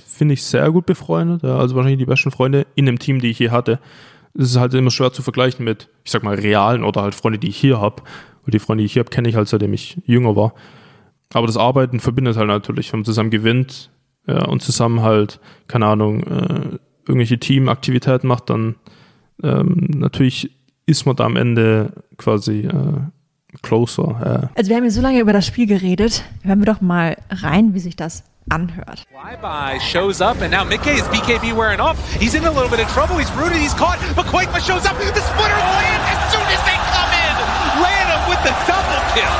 [0.05, 1.43] finde ich, sehr gut befreundet.
[1.45, 3.79] Also wahrscheinlich die besten Freunde in dem Team, die ich hier hatte.
[4.33, 7.39] Es ist halt immer schwer zu vergleichen mit, ich sag mal, realen oder halt Freunde,
[7.39, 8.03] die ich hier habe.
[8.45, 10.53] Und die Freunde, die ich hier habe, kenne ich halt seitdem ich jünger war.
[11.33, 13.89] Aber das Arbeiten verbindet halt natürlich, wenn man zusammen gewinnt
[14.27, 16.77] ja, und zusammen halt, keine Ahnung, äh,
[17.07, 18.75] irgendwelche Teamaktivitäten macht, dann
[19.43, 20.51] ähm, natürlich
[20.85, 22.99] ist man da am Ende quasi äh,
[23.61, 24.15] closer.
[24.23, 24.49] Ja.
[24.55, 26.23] Also wir haben hier so lange über das Spiel geredet.
[26.43, 29.03] Hören wir doch mal rein, wie sich das anhört.
[29.11, 31.97] Flyby shows up and now Mickey is BKB wearing off.
[32.19, 33.17] He's in a little bit of trouble.
[33.17, 33.57] He's rooted.
[33.57, 33.99] He's caught.
[34.15, 34.97] But Quakema shows up.
[34.97, 37.35] The splitter lands as soon as they come in.
[37.83, 39.35] Random with the double kill.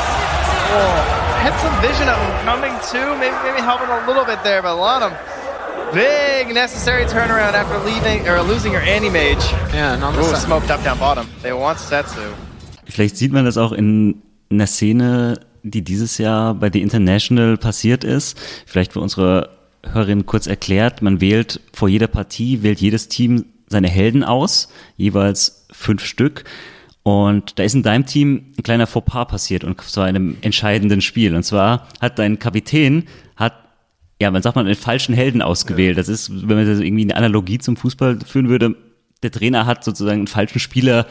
[0.70, 1.00] Oh,
[1.40, 3.16] had some vision of him coming too.
[3.20, 5.14] Maybe maybe helping a little bit there, but a lot of
[5.94, 9.44] big necessary turnaround after leaving or losing your anti mage.
[9.74, 11.30] Yeah, and on the Ooh, smoked up down bottom.
[11.42, 12.34] They want Setsu.
[12.98, 18.04] Vielleicht sieht man das auch in einer Szene, die dieses Jahr bei The International passiert
[18.04, 18.40] ist.
[18.66, 19.52] Vielleicht für unsere
[19.84, 25.68] Hörerin kurz erklärt, man wählt vor jeder Partie, wählt jedes Team seine Helden aus, jeweils
[25.72, 26.46] fünf Stück.
[27.04, 31.02] Und da ist in deinem Team ein kleiner Fauxpas passiert und zwar in einem entscheidenden
[31.02, 31.36] Spiel.
[31.36, 33.04] Und zwar hat dein Kapitän,
[33.36, 33.54] hat,
[34.20, 36.00] ja, man sagt mal, einen falschen Helden ausgewählt.
[36.00, 38.76] Das ist, wenn man das irgendwie eine Analogie zum Fußball führen würde,
[39.22, 41.06] der Trainer hat sozusagen einen falschen Spieler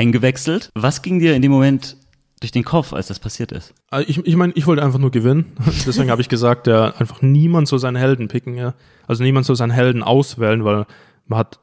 [0.00, 0.70] eingewechselt.
[0.74, 1.96] Was ging dir in dem Moment
[2.40, 3.74] durch den Kopf, als das passiert ist?
[3.90, 5.52] Also ich, ich meine, ich wollte einfach nur gewinnen.
[5.86, 8.54] Deswegen habe ich gesagt, ja, einfach niemand soll seinen Helden picken.
[8.56, 8.74] Ja.
[9.06, 10.86] Also niemand soll seinen Helden auswählen, weil
[11.26, 11.60] man hat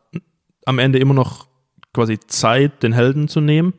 [0.65, 1.47] am Ende immer noch
[1.93, 3.73] quasi Zeit, den Helden zu nehmen.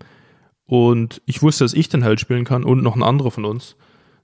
[0.67, 3.77] Und ich wusste, dass ich den Held spielen kann und noch ein anderer von uns.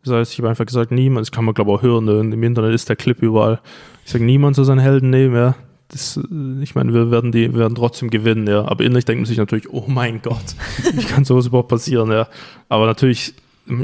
[0.02, 2.42] Das heißt, ich habe einfach gesagt, niemand, das kann man glaube ich auch hören, im
[2.42, 3.60] Internet ist der Clip überall.
[4.04, 5.54] Ich sage, niemand soll seinen Helden nehmen, ja
[5.94, 8.66] das, äh, ich meine, wir werden die, werden trotzdem gewinnen, ja.
[8.66, 10.56] Aber innerlich denkt man sich natürlich, oh mein Gott,
[10.92, 12.28] wie kann sowas überhaupt passieren, ja.
[12.68, 13.34] Aber natürlich,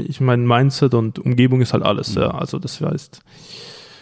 [0.07, 2.29] ich meine, Mindset und Umgebung ist halt alles, ja.
[2.31, 3.21] Also das heißt,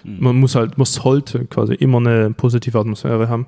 [0.04, 0.18] mhm.
[0.20, 3.46] man muss halt, man sollte quasi immer eine positive Atmosphäre haben.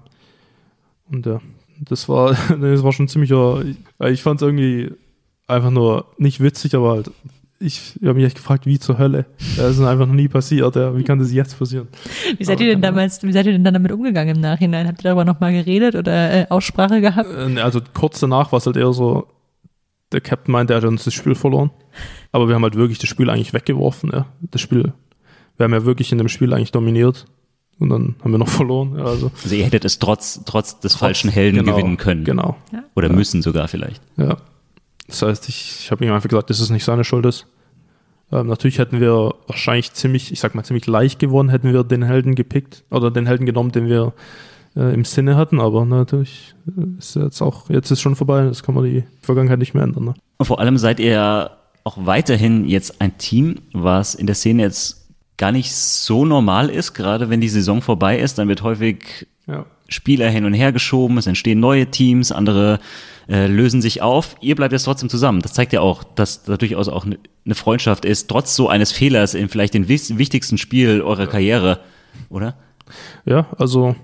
[1.11, 1.41] Und ja,
[1.79, 2.29] das war,
[2.61, 3.63] das war schon ziemlicher,
[3.99, 4.91] ich fand es irgendwie
[5.47, 7.11] einfach nur nicht witzig, aber halt
[7.61, 9.25] ich habe mich echt gefragt, wie zur Hölle.
[9.55, 10.75] Das ist einfach noch nie passiert.
[10.75, 10.97] Ja.
[10.97, 11.87] Wie kann das jetzt passieren?
[12.37, 14.87] Wie seid Aber ihr denn damals, wie seid ihr denn dann damit umgegangen im Nachhinein?
[14.87, 17.29] Habt ihr darüber nochmal geredet oder äh, Aussprache gehabt?
[17.29, 19.27] Äh, also kurz danach war es halt eher so,
[20.11, 21.71] der Captain meinte, er hat uns das Spiel verloren.
[22.31, 24.11] Aber wir haben halt wirklich das Spiel eigentlich weggeworfen.
[24.13, 24.25] Ja.
[24.41, 24.93] Das Spiel,
[25.57, 27.25] wir haben ja wirklich in dem Spiel eigentlich dominiert.
[27.79, 28.95] Und dann haben wir noch verloren.
[28.97, 32.23] Ja, also, also ihr hättet es trotz, trotz des trotz, falschen Helden genau, gewinnen können.
[32.23, 32.57] Genau.
[32.71, 32.83] Ja.
[32.95, 33.13] Oder ja.
[33.13, 34.01] müssen sogar vielleicht.
[34.17, 34.37] Ja.
[35.07, 37.47] Das heißt, ich, ich habe ihm einfach gesagt, dass es nicht seine Schuld ist.
[38.31, 42.03] Ähm, natürlich hätten wir wahrscheinlich ziemlich, ich sag mal, ziemlich leicht gewonnen, hätten wir den
[42.03, 44.13] Helden gepickt oder den Helden genommen, den wir
[44.75, 48.63] äh, im Sinne hatten, aber natürlich äh, ist jetzt auch, jetzt ist schon vorbei, das
[48.63, 50.05] kann man die Vergangenheit nicht mehr ändern.
[50.05, 50.13] Ne?
[50.37, 51.51] Und vor allem seid ihr
[51.83, 56.93] auch weiterhin jetzt ein Team, was in der Szene jetzt gar nicht so normal ist,
[56.93, 59.65] gerade wenn die Saison vorbei ist, dann wird häufig Ja.
[59.87, 62.79] Spieler hin und her geschoben, es entstehen neue Teams, andere
[63.29, 64.35] äh, lösen sich auf.
[64.41, 65.41] Ihr bleibt jetzt trotzdem zusammen.
[65.41, 68.91] Das zeigt ja auch, dass da durchaus auch eine eine Freundschaft ist, trotz so eines
[68.91, 71.79] Fehlers in vielleicht dem wichtigsten Spiel eurer Karriere,
[72.29, 72.55] oder?
[73.25, 73.95] Ja, also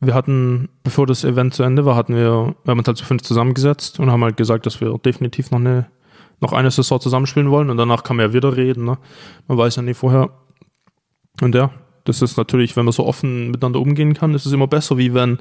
[0.00, 3.04] wir hatten, bevor das Event zu Ende war, hatten wir, wir haben uns halt zu
[3.04, 5.86] fünf zusammengesetzt und haben halt gesagt, dass wir definitiv noch eine,
[6.40, 8.98] noch eine Saison zusammenspielen wollen und danach kann man ja wieder reden, ne?
[9.48, 10.30] Man weiß ja nie vorher.
[11.40, 11.70] Und ja,
[12.04, 15.14] das ist natürlich, wenn man so offen miteinander umgehen kann, ist es immer besser, wie
[15.14, 15.38] wenn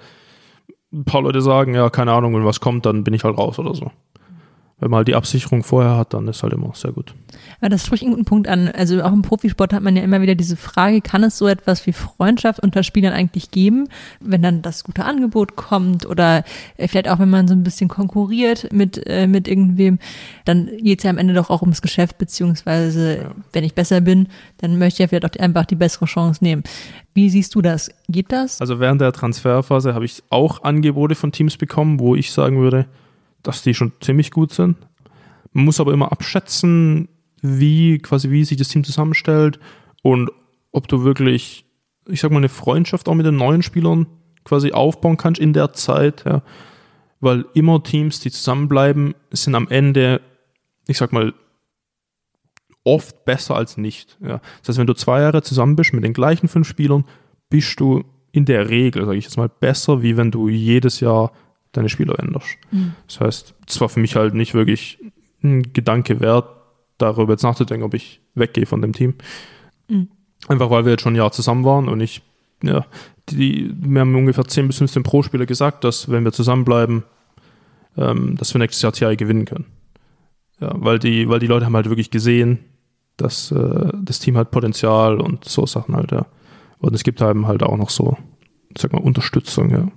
[0.94, 3.60] ein paar Leute sagen, ja, keine Ahnung, wenn was kommt, dann bin ich halt raus
[3.60, 3.92] oder so.
[4.82, 7.14] Wenn man halt die Absicherung vorher hat, dann ist halt immer sehr gut.
[7.60, 8.68] Aber das spricht einen guten Punkt an.
[8.68, 11.86] Also auch im Profisport hat man ja immer wieder diese Frage, kann es so etwas
[11.86, 16.44] wie Freundschaft unter Spielern eigentlich geben, wenn dann das gute Angebot kommt oder
[16.78, 20.00] äh, vielleicht auch, wenn man so ein bisschen konkurriert mit, äh, mit irgendwem,
[20.46, 24.30] dann geht es ja am Ende doch auch ums Geschäft, beziehungsweise wenn ich besser bin,
[24.58, 26.64] dann möchte ich ja vielleicht auch einfach die bessere Chance nehmen.
[27.14, 27.92] Wie siehst du das?
[28.10, 28.60] Geht das?
[28.60, 32.88] Also während der Transferphase habe ich auch Angebote von Teams bekommen, wo ich sagen würde,
[33.44, 34.78] dass die schon ziemlich gut sind.
[35.54, 37.10] Man muss aber immer abschätzen,
[37.42, 39.60] wie quasi wie sich das Team zusammenstellt
[40.04, 40.30] und
[40.72, 41.66] ob du wirklich,
[42.08, 44.08] ich sag mal, eine Freundschaft auch mit den neuen Spielern
[44.44, 46.42] quasi aufbauen kannst in der Zeit, ja.
[47.24, 50.22] Weil immer Teams, die zusammenbleiben, sind am Ende,
[50.88, 51.36] ich sag mal,
[52.84, 54.18] oft besser als nicht.
[54.22, 54.42] Ja.
[54.60, 57.06] Das heißt, wenn du zwei Jahre zusammen bist mit den gleichen fünf Spielern,
[57.50, 61.32] bist du in der Regel, sage ich jetzt mal, besser, wie wenn du jedes Jahr
[61.72, 62.58] deine Spieler änderst.
[63.08, 65.00] Das heißt, es war für mich halt nicht wirklich
[65.44, 66.50] ein Gedanke wert,
[66.98, 69.16] darüber jetzt nachzudenken, ob ich weggehe von dem Team.
[70.48, 72.22] Einfach weil wir jetzt schon ein Jahr zusammen waren und ich,
[72.64, 72.86] ja,
[73.30, 77.04] die, wir haben ungefähr 10 bis 15 Pro-Spieler gesagt, dass wenn wir zusammenbleiben,
[77.98, 79.66] ähm, dass wir nächstes Jahr TI gewinnen können.
[80.60, 82.60] Ja, weil die, weil die Leute haben halt wirklich gesehen,
[83.18, 86.26] dass äh, das Team hat Potenzial und so Sachen halt, ja.
[86.80, 88.18] Und es gibt einem halt auch noch so,
[88.78, 89.88] sag mal, Unterstützung, ja.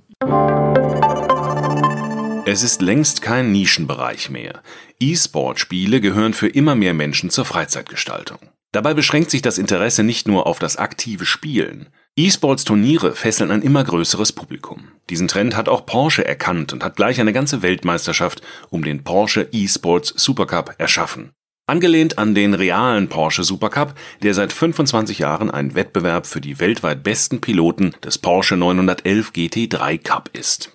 [2.47, 4.63] Es ist längst kein Nischenbereich mehr.
[5.01, 8.39] E-Sport-Spiele gehören für immer mehr Menschen zur Freizeitgestaltung.
[8.71, 11.89] Dabei beschränkt sich das Interesse nicht nur auf das aktive Spielen.
[12.17, 14.89] E-Sports-Turniere fesseln ein immer größeres Publikum.
[15.09, 19.49] Diesen Trend hat auch Porsche erkannt und hat gleich eine ganze Weltmeisterschaft um den Porsche
[19.51, 21.33] E-Sports Supercup erschaffen.
[21.67, 27.03] Angelehnt an den realen Porsche Supercup, der seit 25 Jahren ein Wettbewerb für die weltweit
[27.03, 30.73] besten Piloten des Porsche 911 GT3 Cup ist.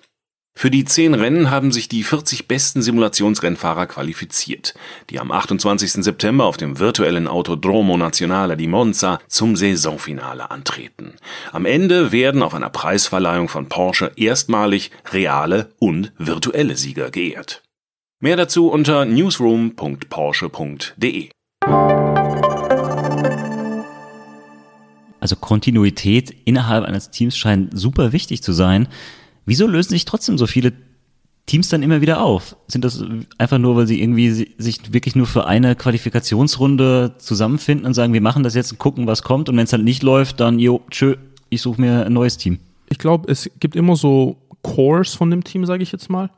[0.54, 4.74] Für die zehn Rennen haben sich die 40 besten Simulationsrennfahrer qualifiziert,
[5.08, 6.04] die am 28.
[6.04, 11.14] September auf dem virtuellen Autodromo Nazionale di Monza zum Saisonfinale antreten.
[11.52, 17.62] Am Ende werden auf einer Preisverleihung von Porsche erstmalig reale und virtuelle Sieger geehrt.
[18.20, 21.30] Mehr dazu unter newsroom.porsche.de.
[25.20, 28.88] Also Kontinuität innerhalb eines Teams scheint super wichtig zu sein.
[29.46, 30.72] Wieso lösen sich trotzdem so viele
[31.46, 32.56] Teams dann immer wieder auf?
[32.68, 33.02] Sind das
[33.38, 38.12] einfach nur, weil sie irgendwie si- sich wirklich nur für eine Qualifikationsrunde zusammenfinden und sagen,
[38.12, 40.58] wir machen das jetzt und gucken, was kommt und wenn es halt nicht läuft, dann,
[40.58, 41.16] jo, tschö,
[41.48, 42.58] ich suche mir ein neues Team.
[42.88, 46.30] Ich glaube, es gibt immer so Cores von dem Team, sage ich jetzt mal.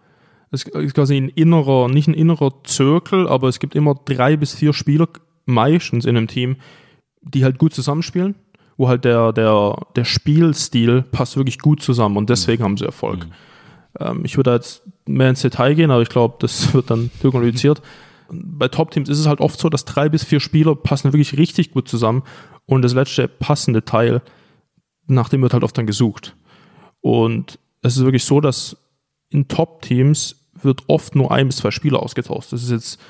[0.50, 4.54] Es ist quasi ein innerer, nicht ein innerer Zirkel, aber es gibt immer drei bis
[4.54, 5.08] vier Spieler
[5.46, 6.56] meistens in einem Team,
[7.22, 8.34] die halt gut zusammenspielen,
[8.76, 13.26] wo halt der, der, der Spielstil passt wirklich gut zusammen und deswegen haben sie Erfolg.
[13.98, 17.10] Ähm, ich würde da jetzt mehr ins Detail gehen, aber ich glaube, das wird dann
[17.20, 17.82] zu kompliziert.
[18.30, 21.72] Bei Top-Teams ist es halt oft so, dass drei bis vier Spieler passen wirklich richtig
[21.72, 22.22] gut zusammen
[22.66, 24.22] und das letzte passende Teil,
[25.06, 26.34] nach dem wird halt oft dann gesucht.
[27.00, 28.76] Und es ist wirklich so, dass
[29.28, 32.52] in Top-Teams wird oft nur ein bis zwei Spieler ausgetauscht.
[32.52, 33.00] Das ist jetzt,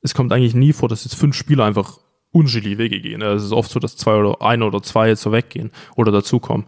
[0.00, 1.98] es kommt eigentlich nie vor, dass jetzt fünf Spieler einfach
[2.32, 3.22] unterschiedliche Wege gehen.
[3.22, 6.66] Es ist oft so, dass zwei oder ein oder zwei jetzt so weggehen oder dazukommen.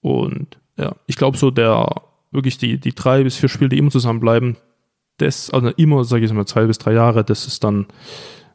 [0.00, 3.90] Und ja, ich glaube so, der wirklich die, die drei bis vier Spieler, die immer
[3.90, 4.56] zusammenbleiben,
[5.18, 7.86] das, also immer, sage ich mal, zwei bis drei Jahre, das ist dann,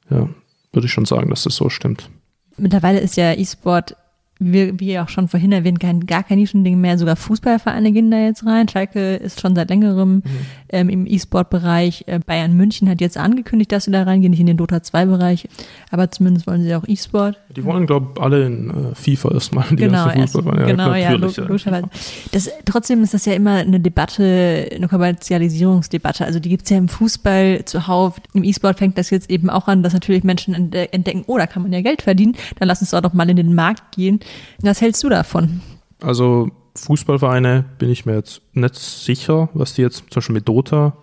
[0.10, 0.30] ja,
[0.72, 2.10] würde ich schon sagen, dass das so stimmt.
[2.58, 3.96] Mittlerweile ist ja E-Sport,
[4.38, 6.98] wie, wie auch schon vorhin erwähnt, kein, gar kein Nischending mehr.
[6.98, 8.68] Sogar Fußballvereine gehen da jetzt rein.
[8.68, 10.24] Schalke ist schon seit längerem
[10.70, 12.04] ähm, im E-Sport-Bereich.
[12.08, 15.48] Äh, Bayern München hat jetzt angekündigt, dass sie da reingehen, nicht in den Dota 2-Bereich,
[15.90, 17.40] aber zumindest wollen sie auch E-Sport.
[17.56, 20.66] Die wollen, glaube ich, alle in äh, FIFA erstmal, die genau, erst, Fußballvereine.
[20.66, 21.88] genau, ja, logischerweise.
[22.34, 26.26] Das, trotzdem ist das ja immer eine Debatte, eine Kommerzialisierungsdebatte.
[26.26, 28.20] Also die gibt's ja im Fußball zuhauf.
[28.34, 31.62] Im E-Sport fängt das jetzt eben auch an, dass natürlich Menschen entdecken, oh, da kann
[31.62, 34.20] man ja Geld verdienen, dann lass uns doch mal in den Markt gehen.
[34.62, 35.62] Was hältst du davon?
[36.02, 40.98] Also Fußballvereine bin ich mir jetzt nicht sicher, was die jetzt zum Beispiel mit Dota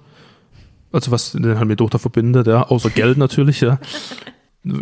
[0.93, 3.79] also was den halt mit Dota verbindet, ja, außer Geld natürlich, ja.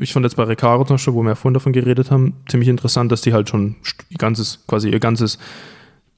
[0.00, 2.68] Ich fand jetzt bei Recaro zum Beispiel, wo wir ja vorhin davon geredet haben, ziemlich
[2.68, 3.76] interessant, dass die halt schon
[4.10, 5.38] ihr ganzes, quasi ihr ganzes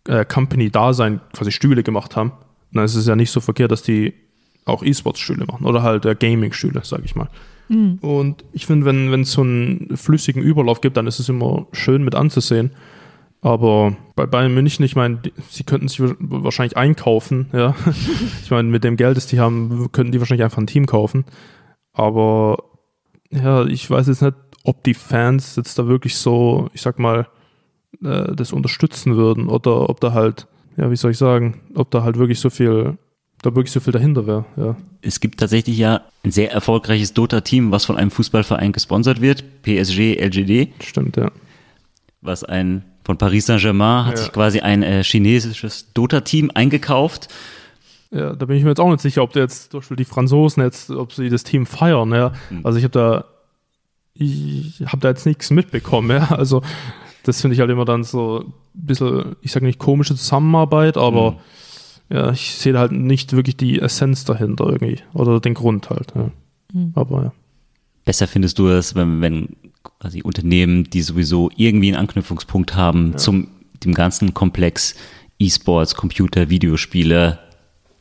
[0.08, 2.32] äh, Company-Dasein quasi Stühle gemacht haben.
[2.72, 4.14] Ist es ja nicht so verkehrt, dass die
[4.64, 7.28] auch E-Sports-Stühle machen oder halt äh, Gaming-Stühle, sag ich mal.
[8.00, 12.04] Und ich finde, wenn es so einen flüssigen Überlauf gibt, dann ist es immer schön
[12.04, 12.72] mit anzusehen.
[13.40, 15.20] Aber bei Bayern München, ich meine,
[15.50, 17.74] sie könnten sich wahrscheinlich einkaufen, ja.
[18.42, 21.24] Ich meine, mit dem Geld, das die haben, könnten die wahrscheinlich einfach ein Team kaufen.
[21.92, 22.62] Aber
[23.30, 27.26] ja, ich weiß jetzt nicht, ob die Fans jetzt da wirklich so, ich sag mal,
[28.02, 30.46] äh, das unterstützen würden oder ob da halt,
[30.76, 32.96] ja, wie soll ich sagen, ob da halt wirklich so viel,
[33.42, 34.76] da wirklich so viel dahinter wäre, ja.
[35.02, 40.16] Es gibt tatsächlich ja ein sehr erfolgreiches Dota-Team, was von einem Fußballverein gesponsert wird, PSG
[40.16, 41.30] LGD, Stimmt, ja.
[42.20, 44.22] was ein von Paris Saint-Germain hat Ja.
[44.22, 47.26] sich quasi ein äh, chinesisches Dota-Team eingekauft.
[48.12, 50.04] Ja, da bin ich mir jetzt auch nicht sicher, ob der jetzt, zum Beispiel die
[50.04, 52.32] Franzosen jetzt, ob sie das Team feiern, ja.
[52.62, 53.24] Also ich habe da,
[54.14, 56.30] ich habe da jetzt nichts mitbekommen, ja.
[56.30, 56.62] Also
[57.24, 61.38] das finde ich halt immer dann so ein bisschen, ich sage nicht komische Zusammenarbeit, aber
[62.12, 66.12] ja, ich sehe da halt nicht wirklich die Essenz dahinter irgendwie oder den Grund halt,
[66.14, 66.30] ja.
[66.94, 67.32] Aber ja.
[68.04, 69.56] Besser findest du es, wenn, wenn
[70.00, 73.48] quasi Unternehmen, die sowieso irgendwie einen Anknüpfungspunkt haben zum
[73.84, 74.94] dem ganzen Komplex
[75.38, 77.38] E-Sports, Computer, Videospiele,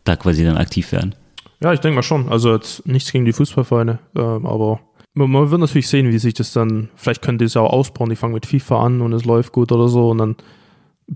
[0.04, 1.16] da quasi dann aktiv werden.
[1.62, 2.30] Ja, ich denke mal schon.
[2.30, 4.80] Also jetzt nichts gegen die Fußballvereine, ähm, aber
[5.14, 7.74] man, man wird natürlich sehen, wie sich das dann, vielleicht können die es ja auch
[7.74, 10.36] ausbauen, die fangen mit FIFA an und es läuft gut oder so und dann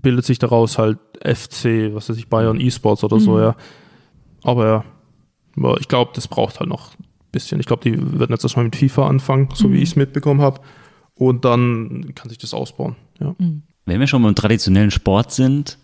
[0.00, 3.56] bildet sich daraus halt FC, was weiß ich, Bayern E-Sports oder so, ja.
[4.42, 4.84] Aber
[5.56, 7.58] ja, ich glaube, das braucht halt noch ein bisschen.
[7.60, 10.60] Ich glaube, die werden jetzt erstmal mit FIFA anfangen, so wie ich es mitbekommen habe.
[11.14, 13.34] Und dann kann sich das ausbauen, ja.
[13.38, 15.78] Wenn wir schon beim traditionellen Sport sind,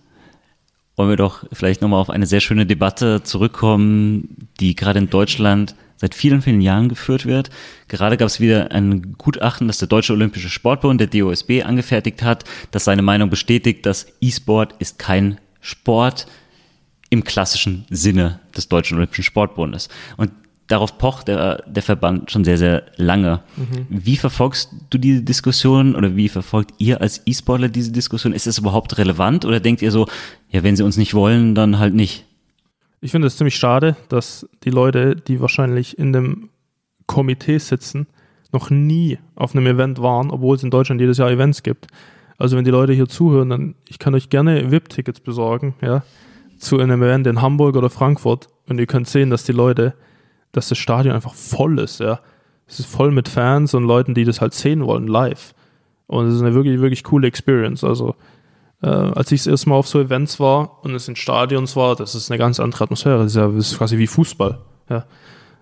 [0.97, 5.75] wollen wir doch vielleicht nochmal auf eine sehr schöne Debatte zurückkommen, die gerade in Deutschland
[5.97, 7.51] seit vielen, vielen Jahren geführt wird.
[7.89, 12.45] Gerade gab es wieder ein Gutachten, das der Deutsche Olympische Sportbund, der DOSB, angefertigt hat,
[12.73, 16.27] das seine Meinung bestätigt, dass E-Sport ist kein Sport
[17.09, 19.89] im klassischen Sinne des Deutschen Olympischen Sportbundes.
[20.17, 20.33] Und
[20.73, 23.41] darauf pocht der, der Verband schon sehr, sehr lange.
[23.89, 28.33] Wie verfolgst du diese Diskussion oder wie verfolgt ihr als E-Sportler diese Diskussion?
[28.33, 30.07] Ist es überhaupt relevant oder denkt ihr so,
[30.51, 32.25] ja, wenn sie uns nicht wollen, dann halt nicht?
[33.01, 36.49] Ich finde es ziemlich schade, dass die Leute, die wahrscheinlich in dem
[37.07, 38.07] Komitee sitzen,
[38.53, 41.87] noch nie auf einem Event waren, obwohl es in Deutschland jedes Jahr Events gibt.
[42.39, 46.03] Also wenn die Leute hier zuhören, dann ich kann euch gerne VIP-Tickets besorgen, ja,
[46.59, 49.95] zu einem Event in Hamburg oder Frankfurt und ihr könnt sehen, dass die Leute,
[50.53, 52.21] dass das Stadion einfach voll ist, ja.
[52.67, 55.55] Es ist voll mit Fans und Leuten, die das halt sehen wollen, live.
[56.07, 57.85] Und es ist eine wirklich, wirklich coole Experience.
[57.85, 58.15] Also
[58.83, 61.97] äh, als ich das erste Mal auf so Events war und es in Stadions war,
[61.97, 63.19] das ist eine ganz andere Atmosphäre.
[63.19, 64.59] Das ist ja das ist quasi wie Fußball.
[64.89, 65.05] Ja.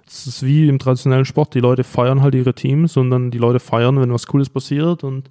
[0.06, 1.54] Es ist wie im traditionellen Sport.
[1.54, 5.04] Die Leute feiern halt ihre Teams und dann die Leute feiern, wenn was Cooles passiert
[5.04, 5.30] und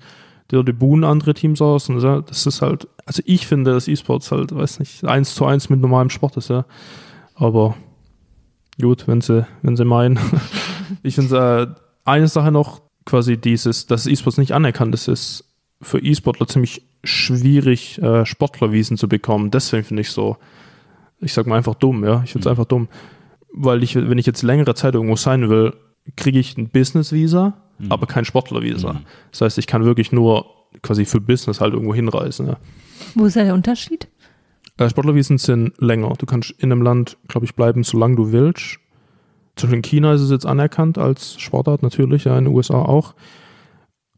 [0.52, 1.90] die Leute buhen andere Teams aus.
[1.90, 5.70] Und das ist halt, also ich finde, dass E-Sports halt, weiß nicht, eins zu eins
[5.70, 6.66] mit normalem Sport ist, ja.
[7.36, 7.76] Aber
[8.82, 10.20] gut, wenn sie, wenn sie meinen.
[11.04, 15.46] ich finde äh, eine Sache noch, quasi dieses, dass E-Sports nicht anerkannt ist, ist
[15.82, 19.52] für E-Sportler ziemlich schwierig, äh, Sportlerwiesen zu bekommen.
[19.52, 20.38] Deswegen finde ich so,
[21.20, 22.22] ich sag mal einfach dumm, ja.
[22.24, 22.88] Ich finde es einfach dumm.
[23.52, 25.74] Weil ich, wenn ich jetzt längere Zeit irgendwo sein will,
[26.16, 27.54] kriege ich ein Business-Visa,
[27.90, 29.02] aber kein Sportler-Visa.
[29.32, 30.46] Das heißt, ich kann wirklich nur
[30.82, 32.48] quasi für Business halt irgendwo hinreisen.
[32.48, 32.58] Ja.
[33.16, 34.08] Wo ist da der Unterschied?
[34.80, 36.14] Äh, Sportlervisen sind länger.
[36.18, 38.80] Du kannst in einem Land, glaube ich, bleiben, solange du willst.
[39.56, 42.76] Zum Beispiel in China ist es jetzt anerkannt als Sportart, natürlich, ja, in den USA
[42.76, 43.14] auch.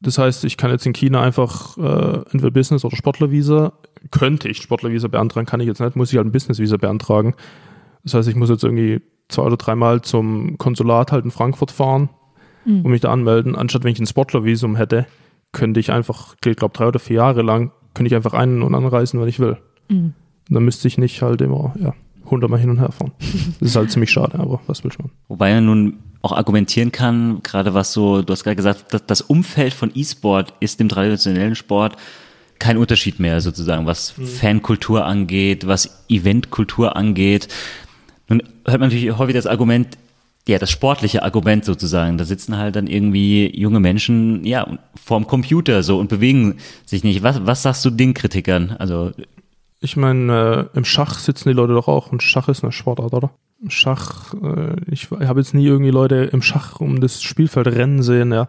[0.01, 3.73] Das heißt, ich kann jetzt in China einfach äh, entweder Business- oder Sportlervisa,
[4.11, 7.35] könnte ich Sportlervisa beantragen, kann ich jetzt nicht, muss ich halt ein Businessvisa beantragen.
[8.03, 12.09] Das heißt, ich muss jetzt irgendwie zwei oder dreimal zum Konsulat halt in Frankfurt fahren
[12.83, 13.55] und mich da anmelden.
[13.55, 15.07] Anstatt wenn ich ein Sportlervisum hätte,
[15.51, 18.75] könnte ich einfach, ich glaube drei oder vier Jahre lang, könnte ich einfach ein- und
[18.75, 19.57] anreisen, wenn ich will.
[19.89, 20.13] Und
[20.49, 21.93] dann müsste ich nicht halt immer, ja,
[22.29, 23.11] hundertmal hin und her fahren.
[23.59, 25.11] Das ist halt ziemlich schade, aber was will schon.
[25.27, 29.21] Wobei er nun auch argumentieren kann, gerade was so, du hast gerade gesagt, dass das
[29.21, 31.97] Umfeld von E-Sport ist dem traditionellen Sport
[32.59, 37.47] kein Unterschied mehr sozusagen, was Fankultur angeht, was Eventkultur angeht.
[38.29, 39.97] Nun hört man natürlich häufig das Argument,
[40.47, 42.19] ja, das sportliche Argument sozusagen.
[42.19, 47.23] Da sitzen halt dann irgendwie junge Menschen, ja, vorm Computer so und bewegen sich nicht.
[47.23, 48.75] Was, was sagst du den Kritikern?
[48.77, 49.11] Also,
[49.83, 53.13] Ich meine, äh, im Schach sitzen die Leute doch auch und Schach ist eine Sportart,
[53.13, 53.31] oder?
[53.67, 58.03] Schach, äh, ich, ich habe jetzt nie irgendwie Leute im Schach um das Spielfeld rennen
[58.03, 58.47] sehen, ja.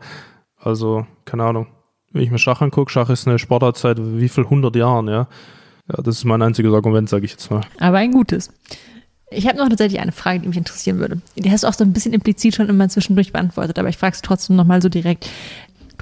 [0.57, 1.69] Also, keine Ahnung.
[2.13, 5.27] Wenn ich mir Schach angucke, Schach ist eine Sportart seit wie viel hundert Jahren, ja.
[5.89, 7.63] Ja, das ist mein einziges Argument, sage ich jetzt mal.
[7.79, 8.51] Aber ein gutes.
[9.31, 11.23] Ich habe noch tatsächlich eine Frage, die mich interessieren würde.
[11.37, 14.15] Die hast du auch so ein bisschen implizit schon immer zwischendurch beantwortet, aber ich frage
[14.15, 15.31] es trotzdem nochmal so direkt.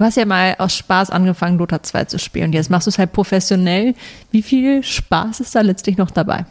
[0.01, 2.89] Du hast ja mal aus Spaß angefangen, Dota 2 zu spielen und jetzt machst du
[2.89, 3.95] es halt professionell.
[4.31, 6.47] Wie viel Spaß ist da letztlich noch dabei?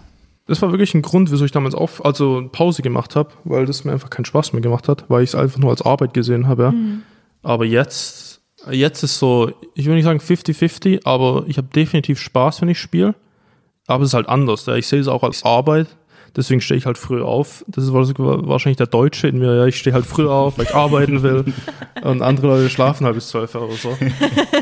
[0.45, 3.86] Das war wirklich ein Grund, wieso ich damals auch also Pause gemacht habe, weil das
[3.86, 6.47] mir einfach keinen Spaß mehr gemacht hat, weil ich es einfach nur als Arbeit gesehen
[6.47, 6.62] habe.
[6.62, 6.72] Ja.
[6.74, 7.02] Mhm.
[7.41, 12.62] Aber jetzt, jetzt ist so, ich will nicht sagen 50-50, aber ich habe definitiv Spaß,
[12.62, 13.16] wenn ich spiele.
[13.88, 14.68] Aber es ist halt anders.
[14.68, 14.76] Ja.
[14.76, 15.88] Ich sehe es auch als Arbeit.
[16.36, 17.63] Deswegen stehe ich halt früh auf.
[17.67, 19.55] Das ist wahrscheinlich der Deutsche in mir.
[19.55, 21.45] Ja, ich stehe halt früh auf, weil ich arbeiten will.
[22.03, 23.97] Und andere Leute schlafen halt bis zwölf oder so.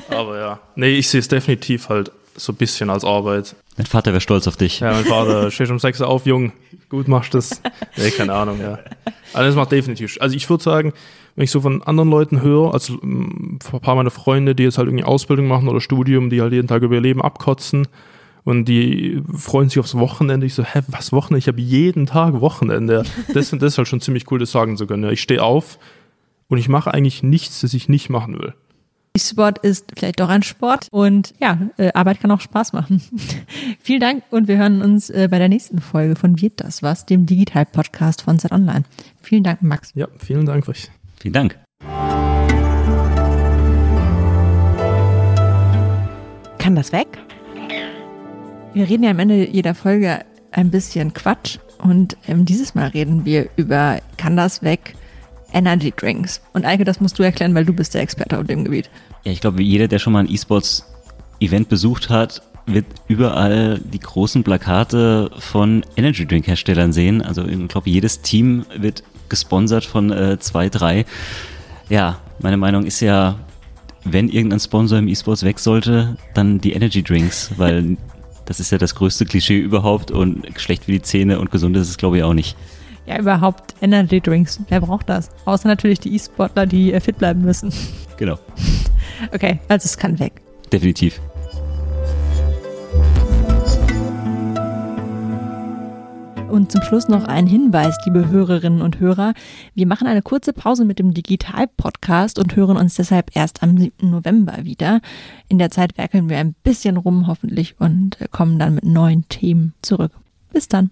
[0.09, 3.55] Aber ja, nee, ich sehe es definitiv halt so ein bisschen als Arbeit.
[3.77, 4.79] Dein Vater wäre stolz auf dich.
[4.79, 6.51] Ja, mein Vater steht um sechs Uhr auf, Jung.
[6.89, 7.61] Gut machst du das.
[7.97, 8.79] Nee, keine Ahnung, ja.
[9.33, 10.17] Das macht definitiv.
[10.19, 10.93] Also ich würde sagen,
[11.35, 14.87] wenn ich so von anderen Leuten höre, also ein paar meiner Freunde, die jetzt halt
[14.87, 17.87] irgendwie Ausbildung machen oder Studium, die halt jeden Tag über ihr Leben abkotzen,
[18.47, 20.45] und die freuen sich aufs Wochenende.
[20.45, 21.39] Ich so, hä, was Wochenende?
[21.39, 23.03] Ich habe jeden Tag Wochenende.
[23.33, 25.11] Das, das ist halt schon ziemlich cool, das sagen zu können.
[25.11, 25.77] Ich stehe auf
[26.47, 28.53] und ich mache eigentlich nichts, das ich nicht machen will.
[29.17, 33.01] Sport ist vielleicht doch ein Sport und ja, äh, Arbeit kann auch Spaß machen.
[33.81, 37.05] Vielen Dank und wir hören uns äh, bei der nächsten Folge von Wird das was,
[37.05, 38.85] dem Digital-Podcast von Set Online.
[39.21, 39.91] Vielen Dank, Max.
[39.93, 40.89] Ja, vielen Dank euch.
[41.19, 41.59] Vielen Dank.
[46.59, 47.07] Kann das weg?
[48.77, 50.19] Wir reden ja am Ende jeder Folge
[50.51, 54.93] ein bisschen Quatsch und ähm, dieses Mal reden wir über Kann das weg?
[55.51, 56.41] Energy Drinks.
[56.53, 58.91] Und Eike, das musst du erklären, weil du bist der Experte auf dem Gebiet.
[59.23, 64.43] Ja, ich glaube, jeder, der schon mal ein E-Sports-Event besucht hat, wird überall die großen
[64.43, 67.23] Plakate von Energy Drink Herstellern sehen.
[67.23, 71.07] Also ich glaube, jedes Team wird gesponsert von äh, zwei, drei.
[71.89, 73.39] Ja, meine Meinung ist ja,
[74.03, 77.97] wenn irgendein Sponsor im E-Sports weg sollte, dann die Energy Drinks, weil
[78.47, 81.89] das ist ja das größte Klischee überhaupt und schlecht für die Zähne und gesund ist
[81.89, 82.55] es, glaube ich, auch nicht.
[83.05, 84.59] Ja, überhaupt Energy Drinks.
[84.69, 85.29] Wer braucht das?
[85.45, 87.71] Außer natürlich die E-Sportler, die äh, fit bleiben müssen.
[88.17, 88.39] Genau.
[89.31, 90.33] Okay, also es kann weg.
[90.71, 91.19] Definitiv.
[96.49, 99.33] Und zum Schluss noch ein Hinweis, liebe Hörerinnen und Hörer.
[99.73, 104.09] Wir machen eine kurze Pause mit dem Digital-Podcast und hören uns deshalb erst am 7.
[104.09, 105.01] November wieder.
[105.49, 109.73] In der Zeit werkeln wir ein bisschen rum, hoffentlich, und kommen dann mit neuen Themen
[109.81, 110.11] zurück.
[110.53, 110.91] Bis dann.